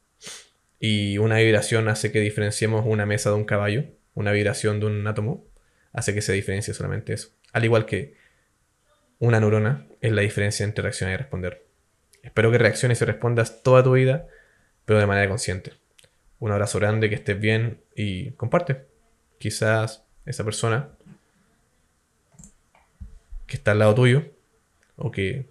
Y 0.78 1.18
una 1.18 1.38
vibración 1.38 1.88
hace 1.88 2.12
que 2.12 2.20
diferenciemos 2.20 2.84
una 2.86 3.06
mesa 3.06 3.30
de 3.30 3.36
un 3.36 3.44
caballo, 3.44 3.84
una 4.14 4.32
vibración 4.32 4.80
de 4.80 4.86
un 4.86 5.06
átomo, 5.06 5.46
hace 5.92 6.14
que 6.14 6.22
se 6.22 6.32
diferencie 6.32 6.74
solamente 6.74 7.12
eso. 7.12 7.30
Al 7.52 7.64
igual 7.64 7.86
que 7.86 8.14
una 9.24 9.40
neurona 9.40 9.86
es 10.00 10.12
la 10.12 10.22
diferencia 10.22 10.64
entre 10.64 10.82
reaccionar 10.82 11.14
y 11.14 11.16
responder. 11.16 11.66
Espero 12.22 12.50
que 12.50 12.58
reacciones 12.58 13.00
y 13.00 13.04
respondas 13.04 13.62
toda 13.62 13.82
tu 13.82 13.92
vida, 13.92 14.26
pero 14.84 14.98
de 14.98 15.06
manera 15.06 15.28
consciente. 15.28 15.72
Un 16.38 16.52
abrazo 16.52 16.78
grande, 16.78 17.08
que 17.08 17.14
estés 17.14 17.40
bien 17.40 17.80
y 17.96 18.32
comparte. 18.32 18.86
Quizás 19.38 20.04
esa 20.26 20.44
persona 20.44 20.90
que 23.46 23.56
está 23.56 23.72
al 23.72 23.78
lado 23.78 23.94
tuyo 23.94 24.24
o 24.96 25.10
que 25.10 25.50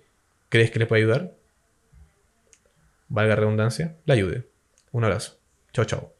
crees 0.49 0.71
que 0.71 0.79
le 0.79 0.85
puede 0.85 1.01
ayudar, 1.01 1.33
valga 3.07 3.35
redundancia, 3.35 3.95
la 4.05 4.13
ayude. 4.13 4.47
Un 4.91 5.03
abrazo. 5.03 5.39
Chao, 5.71 5.85
chao. 5.85 6.12